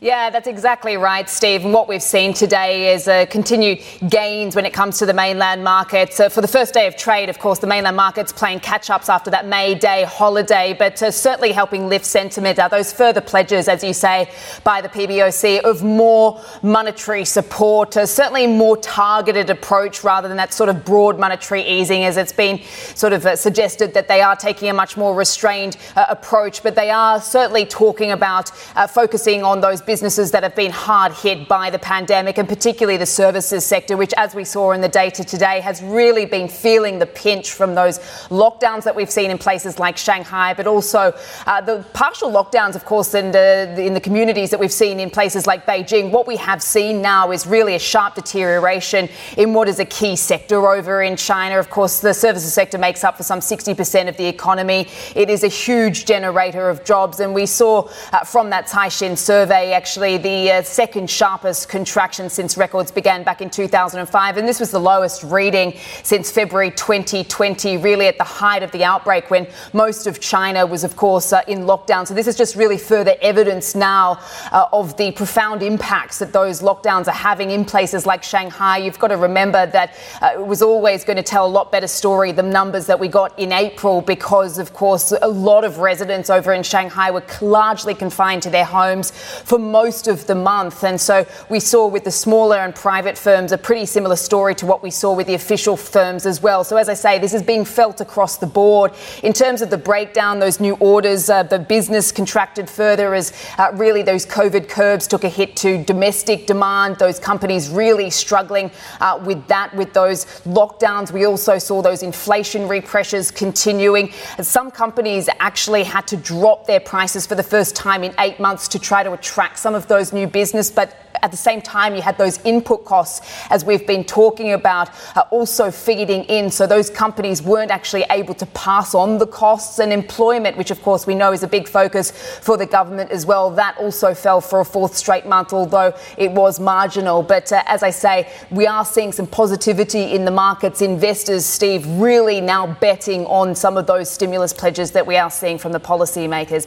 Yeah, 0.00 0.30
that's 0.30 0.46
exactly 0.46 0.96
right, 0.96 1.28
Steve. 1.28 1.64
And 1.64 1.74
what 1.74 1.88
we've 1.88 2.00
seen 2.00 2.32
today 2.32 2.94
is 2.94 3.08
uh, 3.08 3.26
continued 3.26 3.80
gains 4.08 4.54
when 4.54 4.64
it 4.64 4.72
comes 4.72 4.96
to 4.98 5.06
the 5.06 5.12
mainland 5.12 5.64
markets. 5.64 6.20
Uh, 6.20 6.28
for 6.28 6.40
the 6.40 6.46
first 6.46 6.72
day 6.72 6.86
of 6.86 6.96
trade, 6.96 7.28
of 7.28 7.40
course, 7.40 7.58
the 7.58 7.66
mainland 7.66 7.96
markets 7.96 8.32
playing 8.32 8.60
catch 8.60 8.90
ups 8.90 9.08
after 9.08 9.28
that 9.32 9.48
May 9.48 9.74
Day 9.74 10.04
holiday, 10.04 10.72
but 10.78 11.02
uh, 11.02 11.10
certainly 11.10 11.50
helping 11.50 11.88
lift 11.88 12.04
sentiment. 12.04 12.60
Are 12.60 12.68
those 12.68 12.92
further 12.92 13.20
pledges, 13.20 13.66
as 13.66 13.82
you 13.82 13.92
say, 13.92 14.30
by 14.62 14.80
the 14.80 14.88
PBOC 14.88 15.62
of 15.62 15.82
more 15.82 16.40
monetary 16.62 17.24
support, 17.24 17.96
uh, 17.96 18.06
certainly 18.06 18.46
more 18.46 18.76
targeted 18.76 19.50
approach 19.50 20.04
rather 20.04 20.28
than 20.28 20.36
that 20.36 20.52
sort 20.52 20.68
of 20.68 20.84
broad 20.84 21.18
monetary 21.18 21.62
easing, 21.62 22.04
as 22.04 22.16
it's 22.16 22.32
been 22.32 22.60
sort 22.94 23.12
of 23.12 23.26
uh, 23.26 23.34
suggested 23.34 23.94
that 23.94 24.06
they 24.06 24.20
are 24.20 24.36
taking 24.36 24.68
a 24.68 24.74
much 24.74 24.96
more 24.96 25.16
restrained 25.16 25.76
uh, 25.96 26.06
approach. 26.08 26.62
But 26.62 26.76
they 26.76 26.90
are 26.90 27.20
certainly 27.20 27.66
talking 27.66 28.12
about 28.12 28.50
focusing 28.90 29.42
on 29.42 29.60
those 29.60 29.82
businesses 29.88 30.32
that 30.32 30.42
have 30.42 30.54
been 30.54 30.70
hard 30.70 31.12
hit 31.14 31.48
by 31.48 31.70
the 31.70 31.78
pandemic, 31.78 32.36
and 32.36 32.46
particularly 32.46 32.98
the 32.98 33.06
services 33.06 33.64
sector, 33.64 33.96
which, 33.96 34.12
as 34.18 34.34
we 34.34 34.44
saw 34.44 34.72
in 34.72 34.82
the 34.82 34.88
data 34.88 35.24
today, 35.24 35.60
has 35.60 35.82
really 35.82 36.26
been 36.26 36.46
feeling 36.46 36.98
the 36.98 37.06
pinch 37.06 37.52
from 37.52 37.74
those 37.74 37.98
lockdowns 38.28 38.84
that 38.84 38.94
we've 38.94 39.10
seen 39.10 39.30
in 39.30 39.38
places 39.38 39.78
like 39.78 39.96
Shanghai, 39.96 40.52
but 40.52 40.66
also 40.66 41.14
uh, 41.46 41.62
the 41.62 41.82
partial 41.94 42.30
lockdowns, 42.30 42.74
of 42.74 42.84
course, 42.84 43.14
in 43.14 43.30
the, 43.30 43.74
in 43.78 43.94
the 43.94 44.00
communities 44.00 44.50
that 44.50 44.60
we've 44.60 44.70
seen 44.70 45.00
in 45.00 45.08
places 45.08 45.46
like 45.46 45.64
Beijing. 45.64 46.10
What 46.10 46.26
we 46.26 46.36
have 46.36 46.62
seen 46.62 47.00
now 47.00 47.32
is 47.32 47.46
really 47.46 47.74
a 47.74 47.78
sharp 47.78 48.14
deterioration 48.14 49.08
in 49.38 49.54
what 49.54 49.68
is 49.68 49.78
a 49.78 49.86
key 49.86 50.16
sector 50.16 50.68
over 50.68 51.00
in 51.00 51.16
China. 51.16 51.58
Of 51.58 51.70
course, 51.70 52.00
the 52.00 52.12
services 52.12 52.52
sector 52.52 52.76
makes 52.76 53.04
up 53.04 53.16
for 53.16 53.22
some 53.22 53.40
60% 53.40 54.06
of 54.06 54.18
the 54.18 54.26
economy. 54.26 54.86
It 55.16 55.30
is 55.30 55.44
a 55.44 55.48
huge 55.48 56.04
generator 56.04 56.68
of 56.68 56.84
jobs, 56.84 57.20
and 57.20 57.32
we 57.32 57.46
saw 57.46 57.88
uh, 58.12 58.24
from 58.24 58.50
that 58.50 58.66
Caixin 58.66 59.16
survey 59.16 59.77
actually 59.78 60.16
the 60.16 60.50
uh, 60.50 60.62
second 60.62 61.08
sharpest 61.08 61.68
contraction 61.68 62.28
since 62.28 62.56
records 62.56 62.90
began 62.90 63.22
back 63.22 63.40
in 63.40 63.48
2005, 63.48 64.36
and 64.36 64.48
this 64.48 64.58
was 64.58 64.72
the 64.72 64.80
lowest 64.80 65.22
reading 65.22 65.72
since 66.02 66.32
February 66.32 66.72
2020, 66.72 67.76
really 67.76 68.08
at 68.08 68.18
the 68.18 68.24
height 68.24 68.64
of 68.64 68.72
the 68.72 68.82
outbreak 68.82 69.30
when 69.30 69.46
most 69.72 70.08
of 70.08 70.18
China 70.18 70.66
was, 70.66 70.82
of 70.82 70.96
course, 70.96 71.32
uh, 71.32 71.42
in 71.46 71.60
lockdown. 71.60 72.04
So 72.08 72.12
this 72.12 72.26
is 72.26 72.34
just 72.34 72.56
really 72.56 72.76
further 72.76 73.14
evidence 73.22 73.76
now 73.76 74.18
uh, 74.50 74.66
of 74.72 74.96
the 74.96 75.12
profound 75.12 75.62
impacts 75.62 76.18
that 76.18 76.32
those 76.32 76.60
lockdowns 76.60 77.06
are 77.06 77.12
having 77.12 77.52
in 77.52 77.64
places 77.64 78.04
like 78.04 78.24
Shanghai. 78.24 78.78
You've 78.78 78.98
got 78.98 79.08
to 79.08 79.16
remember 79.16 79.64
that 79.66 79.94
uh, 80.20 80.30
it 80.34 80.44
was 80.44 80.60
always 80.60 81.04
going 81.04 81.18
to 81.18 81.22
tell 81.22 81.46
a 81.46 81.54
lot 81.58 81.70
better 81.70 81.86
story 81.86 82.32
than 82.32 82.50
numbers 82.50 82.86
that 82.86 82.98
we 82.98 83.06
got 83.06 83.38
in 83.38 83.52
April 83.52 84.00
because, 84.00 84.58
of 84.58 84.72
course, 84.72 85.12
a 85.22 85.28
lot 85.28 85.62
of 85.62 85.78
residents 85.78 86.30
over 86.30 86.52
in 86.52 86.64
Shanghai 86.64 87.12
were 87.12 87.22
largely 87.40 87.94
confined 87.94 88.42
to 88.42 88.50
their 88.50 88.64
homes 88.64 89.12
for 89.44 89.67
most 89.70 90.08
of 90.08 90.26
the 90.26 90.34
month. 90.34 90.84
And 90.84 91.00
so 91.00 91.26
we 91.48 91.60
saw 91.60 91.86
with 91.86 92.04
the 92.04 92.10
smaller 92.10 92.56
and 92.56 92.74
private 92.74 93.16
firms 93.16 93.52
a 93.52 93.58
pretty 93.58 93.86
similar 93.86 94.16
story 94.16 94.54
to 94.56 94.66
what 94.66 94.82
we 94.82 94.90
saw 94.90 95.14
with 95.14 95.26
the 95.26 95.34
official 95.34 95.76
firms 95.76 96.26
as 96.26 96.42
well. 96.42 96.64
So, 96.64 96.76
as 96.76 96.88
I 96.88 96.94
say, 96.94 97.18
this 97.18 97.34
is 97.34 97.42
being 97.42 97.64
felt 97.64 98.00
across 98.00 98.38
the 98.38 98.46
board. 98.46 98.92
In 99.22 99.32
terms 99.32 99.62
of 99.62 99.70
the 99.70 99.78
breakdown, 99.78 100.38
those 100.38 100.60
new 100.60 100.74
orders, 100.80 101.28
uh, 101.28 101.42
the 101.42 101.58
business 101.58 102.12
contracted 102.12 102.68
further 102.70 103.14
as 103.14 103.32
uh, 103.58 103.70
really 103.74 104.02
those 104.02 104.24
COVID 104.24 104.68
curbs 104.68 105.06
took 105.06 105.24
a 105.24 105.28
hit 105.28 105.56
to 105.56 105.84
domestic 105.84 106.46
demand. 106.46 106.96
Those 106.96 107.18
companies 107.18 107.68
really 107.68 108.10
struggling 108.10 108.70
uh, 109.00 109.20
with 109.24 109.46
that, 109.48 109.74
with 109.74 109.92
those 109.92 110.24
lockdowns. 110.44 111.12
We 111.12 111.26
also 111.26 111.58
saw 111.58 111.82
those 111.82 112.02
inflationary 112.02 112.84
pressures 112.84 113.30
continuing. 113.30 114.12
And 114.36 114.46
some 114.46 114.70
companies 114.70 115.28
actually 115.40 115.84
had 115.84 116.06
to 116.08 116.16
drop 116.16 116.66
their 116.66 116.80
prices 116.80 117.26
for 117.26 117.34
the 117.34 117.42
first 117.42 117.76
time 117.76 118.04
in 118.04 118.14
eight 118.18 118.40
months 118.40 118.68
to 118.68 118.78
try 118.78 119.02
to 119.02 119.12
attract 119.12 119.57
some 119.58 119.74
of 119.74 119.88
those 119.88 120.12
new 120.12 120.26
business, 120.26 120.70
but 120.70 121.08
at 121.22 121.30
the 121.30 121.36
same 121.36 121.60
time, 121.60 121.94
you 121.94 122.02
had 122.02 122.16
those 122.18 122.38
input 122.44 122.84
costs, 122.84 123.20
as 123.50 123.64
we've 123.64 123.86
been 123.86 124.04
talking 124.04 124.52
about, 124.52 124.90
uh, 125.16 125.24
also 125.30 125.70
feeding 125.70 126.24
in. 126.24 126.50
So 126.50 126.66
those 126.66 126.90
companies 126.90 127.42
weren't 127.42 127.70
actually 127.70 128.04
able 128.10 128.34
to 128.34 128.46
pass 128.46 128.94
on 128.94 129.18
the 129.18 129.26
costs 129.26 129.78
and 129.78 129.92
employment, 129.92 130.56
which 130.56 130.70
of 130.70 130.82
course 130.82 131.06
we 131.06 131.14
know 131.14 131.32
is 131.32 131.42
a 131.42 131.48
big 131.48 131.68
focus 131.68 132.10
for 132.10 132.56
the 132.56 132.66
government 132.66 133.10
as 133.10 133.26
well. 133.26 133.50
That 133.50 133.76
also 133.78 134.14
fell 134.14 134.40
for 134.40 134.60
a 134.60 134.64
fourth 134.64 134.96
straight 134.96 135.26
month, 135.26 135.52
although 135.52 135.94
it 136.16 136.30
was 136.32 136.60
marginal. 136.60 137.22
But 137.22 137.52
uh, 137.52 137.62
as 137.66 137.82
I 137.82 137.90
say, 137.90 138.30
we 138.50 138.66
are 138.66 138.84
seeing 138.84 139.12
some 139.12 139.26
positivity 139.26 140.12
in 140.12 140.24
the 140.24 140.30
markets. 140.30 140.82
Investors, 140.82 141.44
Steve, 141.44 141.86
really 141.86 142.40
now 142.40 142.74
betting 142.74 143.26
on 143.26 143.54
some 143.54 143.76
of 143.76 143.86
those 143.86 144.10
stimulus 144.10 144.52
pledges 144.52 144.92
that 144.92 145.06
we 145.06 145.16
are 145.16 145.30
seeing 145.30 145.58
from 145.58 145.72
the 145.72 145.80
policymakers. 145.80 146.66